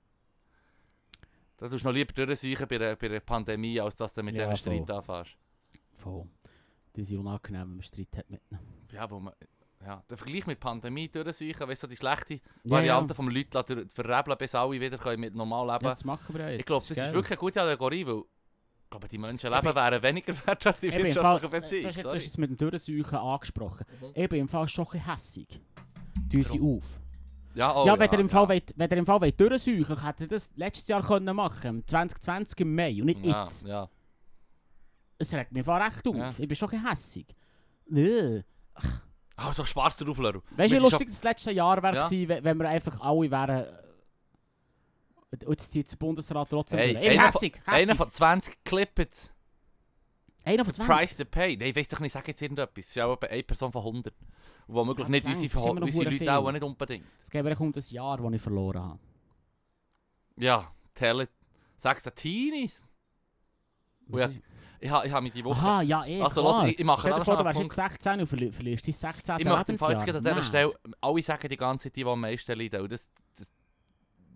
[1.56, 4.36] Da tust du noch lieber durchsuchen bei einer, bei einer Pandemie, als dass du mit
[4.36, 4.96] Ja, diesem Streit voll.
[4.96, 5.36] anfängst.
[5.96, 6.26] Voll.
[6.92, 8.60] Das ist unangenehm, wenn man Streit hat mit ihnen.
[8.92, 9.34] Ja, wo man...
[9.84, 13.14] Ja, der Vergleich mit Pandemie durchsuchen, weißt du, die schlechte Ja, Variante ja.
[13.14, 16.48] vom Leuten verrebeln, bis alle wieder können mit normal leben Ja, das machen wir ja
[16.50, 16.60] jetzt.
[16.60, 17.12] Ich glaube, das ist geil.
[17.14, 21.02] wirklich eine gute Allegorie, weil ich glaube, die Menschenleben wären weniger wert als die Fall,
[21.04, 21.84] wirtschaftlichen du hast Beziehungen.
[21.84, 22.18] jetzt- du hast sorry.
[22.24, 23.86] jetzt mit dem Durchsuchen angesprochen.
[24.00, 24.06] Mhm.
[24.14, 25.60] Ich bin im Fall schon ein hässig.
[26.32, 27.00] Tun sie auf.
[27.54, 28.48] Ja, oh, ja, wenn ihr im Fall, ja.
[28.50, 32.60] wollt, wenn ihr im Fall wollt durchsuchen hätte ihr das letztes Jahr können machen 2020
[32.60, 33.66] im Mai und nicht Ja, jetzt.
[33.66, 33.88] ja.
[35.18, 36.16] Es regt mich recht auf.
[36.16, 36.30] Ja.
[36.36, 37.26] Ich bin schon ein bisschen hässig.
[37.94, 38.42] Äh.
[39.38, 40.40] Also Spaß drauf, Leru.
[40.56, 42.08] Weißt du, wie lustig das letzte Jahr wäre, Ja.
[42.08, 43.66] gewesen, wenn- wir einfach alle wären.
[43.66, 43.72] äh,
[45.30, 49.32] Und jetzt zieht der Bundesrat trotzdem Hey, einer hässig, Einer von 20 Clippets.
[50.44, 50.86] Einer von 20.
[50.96, 51.56] Price to pay.
[51.56, 52.84] Nein, ich weiß doch nicht, ich sage jetzt irgendetwas.
[52.86, 54.14] Es ist auch eine Person von 100.
[54.66, 57.04] Und womöglich Ja, nicht 20, unsere, noch unsere Leute auch nicht unbedingt.
[57.22, 58.98] Es mir um das Jahr, das ich verloren habe.
[60.36, 61.30] Ja, tell it.
[61.76, 62.84] Sag's den Teenies.
[64.08, 64.30] Ja,
[64.80, 65.58] Ich habe ich ha mich die Woche...
[65.58, 66.60] Aha, ja, eh, Also, klar.
[66.62, 68.52] los, ich- ich mache Stell dir noch vor, du wärst einen jetzt 16 und verli
[68.52, 69.38] verlierst dein 16.
[69.38, 70.42] Ich möchte im Fall jetzt an dieser.
[70.42, 70.72] Stelle...
[71.00, 72.82] Alle sagen die ganze Zeit, die, die am meisten leiden.
[72.82, 73.50] Und das, das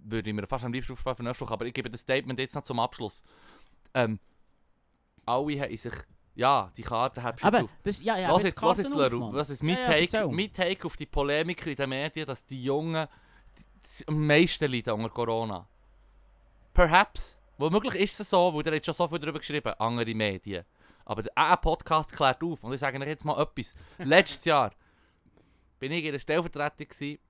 [0.04, 1.54] würde ich mir fast am liebsten aufsparen für nächste Woche.
[1.54, 3.22] Aber ich gebe das Statement jetzt noch zum Abschluss.
[3.94, 4.18] Ähm,
[5.24, 5.92] alle haben sich...
[6.34, 7.70] Ja, die Karte Aber, auf.
[7.82, 10.50] das, ja, ja, Was jetzt, was jetzt, Leru, was ist mein, Ja, ja, Take, mein
[10.50, 13.06] Take auf die Polemik in den Medien, dass die Jungen
[13.58, 13.64] die,
[13.98, 15.68] die am meisten leiden unter Corona?
[16.72, 17.38] Perhaps.
[17.62, 20.64] Womöglich ist es so, weil der hat schon so viel darüber geschrieben, andere Medien.
[21.04, 22.64] Aber der AA-Podcast klärt auf.
[22.64, 23.74] Und ich sage euch jetzt mal etwas.
[23.98, 24.72] Letztes Jahr
[25.78, 27.20] bin ich in der Stellvertretung gewesen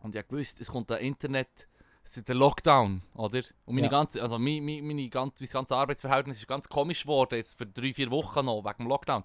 [0.00, 1.68] und ich wusste, es kommt ein Internet,
[2.02, 3.42] es ist der Lockdown, oder?
[3.64, 3.90] Und meine Ja.
[3.90, 7.66] ganze, also mein, mein, meine ganze, mein ganzes Arbeitsverhältnis ist ganz komisch geworden, jetzt für
[7.66, 9.22] drei, vier Wochen noch, wegen dem Lockdown.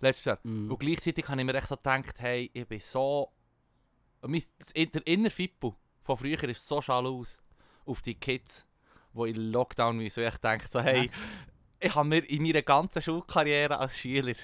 [0.00, 0.38] Letztes Jahr.
[0.42, 0.70] Mhm.
[0.70, 3.32] Und gleichzeitig habe ich mir echt so gedacht, hey, ich bin so...
[4.20, 7.38] Mein, das, der innere Fippo von früher ist so schalus
[7.86, 8.66] auf die Kids,
[9.14, 10.22] die in Lockdown müssen.
[10.24, 11.10] Und ich denke so, hey,
[11.80, 14.34] ich habe mir in meiner ganzen Schulkarriere als Schüler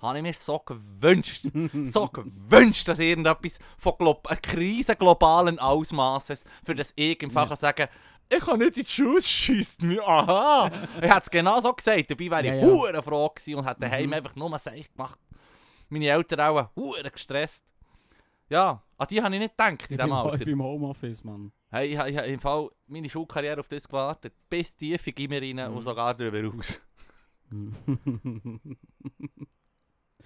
[0.00, 1.44] habe ich mir so gewünscht,
[1.84, 7.42] so gewünscht, dass irgendetwas von Glo einer Krise globalen Ausmaßes, für das ich im Fall
[7.44, 7.48] Ja.
[7.48, 7.88] kann sagen
[8.32, 10.70] ich kann nicht in die Schuhe schießt mir, aha.
[10.96, 12.54] ich hätte es genau so gesagt, dabei wäre Ja,
[12.88, 13.02] ich ja.
[13.02, 14.12] froh gewesen und hätte daheim Mhm.
[14.14, 15.18] einfach nur Seich gemacht.
[15.88, 17.64] Meine Eltern auch hure gestresst.
[18.50, 20.38] Ja, an die habe ich nicht gedacht in diesem bin, ich Alter.
[20.44, 21.52] bin im Homeoffice, Mann.
[21.70, 25.14] Hey, ich, habe- ich habe im Fall meine Schulkarriere auf das gewartet, bis tief in
[25.14, 25.76] Gimmer rein Mhm.
[25.76, 26.80] und sogar darüber raus.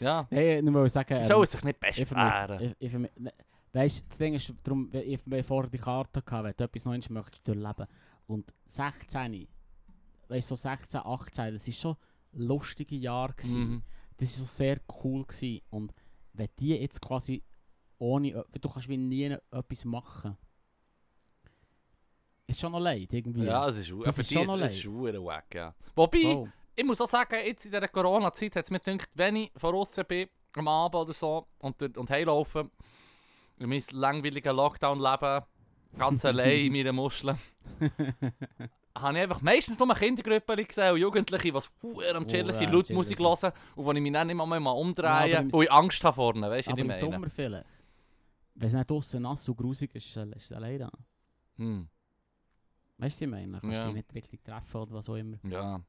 [0.00, 2.74] Ja, Nein, nur mal sagen, ähm, sollen sich nicht ich beschweren.
[2.80, 3.32] ich, ne,
[3.72, 7.10] Weißt, das Ding ist, darum, ich ich vorher die Karte hatte, wenn du etwas Neues
[7.10, 7.86] möchtest durchleben.
[8.26, 9.46] Und 16,
[10.28, 11.96] weißt du, so 16, 18, das war schon
[12.32, 13.34] lustige Jahre.
[13.34, 13.60] gewesen.
[13.60, 13.82] Mhm.
[14.16, 15.24] Das war so sehr cool.
[15.26, 15.60] Gewesen.
[15.70, 15.92] Und
[16.32, 17.42] wenn die jetzt quasi
[17.98, 20.36] ohne, du kannst wie nie etwas machen.
[22.46, 23.44] Ist schon noch leid, irgendwie.
[23.44, 24.92] Ja, es ist, Das ist schon ist noch es ist leid.
[24.92, 25.74] verdammt wack, ja.
[25.94, 26.52] Wobei, Voll.
[26.76, 29.74] ich muss auch sagen, jetzt in dieser Corona-Zeit hat es mir gedacht, wenn ich von
[29.74, 32.70] außen bin, am Abend oder so, und, und heimlaufe,
[33.58, 35.44] in mein langweiliges Lockdown-Leben,
[35.98, 37.38] ganz allein in meinen Muscheln,
[38.96, 42.72] habe ich einfach meistens nur Kindergruppen gesehen und Jugendliche, die verdammt am Chillen Oh, sind,
[42.72, 44.70] laut Musik hören und wo ich mich dann nicht mal, mal
[45.30, 47.12] Ja, im und ich Angst habe vorne, weißt du, was im ich meine?
[47.12, 47.66] Sommer vielleicht.
[48.54, 50.90] Wenn es nicht draußen nass und grusig ist, ist es alleine.
[51.56, 51.88] Hm,
[52.98, 53.60] Weißt du, was ich meine?
[53.60, 53.84] Kannst du Ja.
[53.86, 55.38] dich nicht richtig treffen oder was auch immer.
[55.44, 55.80] ja.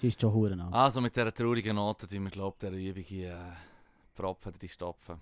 [0.00, 0.72] Die ist schon Huren an.
[0.72, 5.16] Also mit dieser traurigen Note, die wir glaubt, der Übung hier äh, Pfropfen, die stopfen.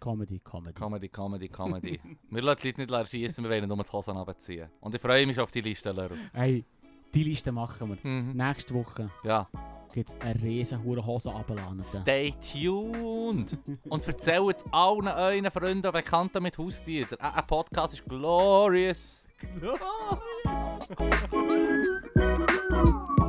[0.00, 0.72] Comedy, Comedy.
[0.74, 2.00] Comedy, Comedy, Comedy.
[2.30, 4.68] wir lassen die Leute nicht schießen, wir wollen nur die Hosen runterziehen.
[4.80, 6.14] Und ich freue mich auf die Liste, Leru.
[6.32, 6.64] Hey,
[7.12, 8.10] die Liste machen wir.
[8.10, 8.32] Mhm.
[8.36, 9.48] Nächste Woche Ja.
[9.92, 11.84] Gibt es eine riesen Hure Hose runterladen.
[11.84, 13.56] Stay tuned!
[13.88, 17.18] Und erzählt es allen euren Freunden und Bekannten mit Haustieren.
[17.20, 19.22] Ein ein Podcast ist glorious!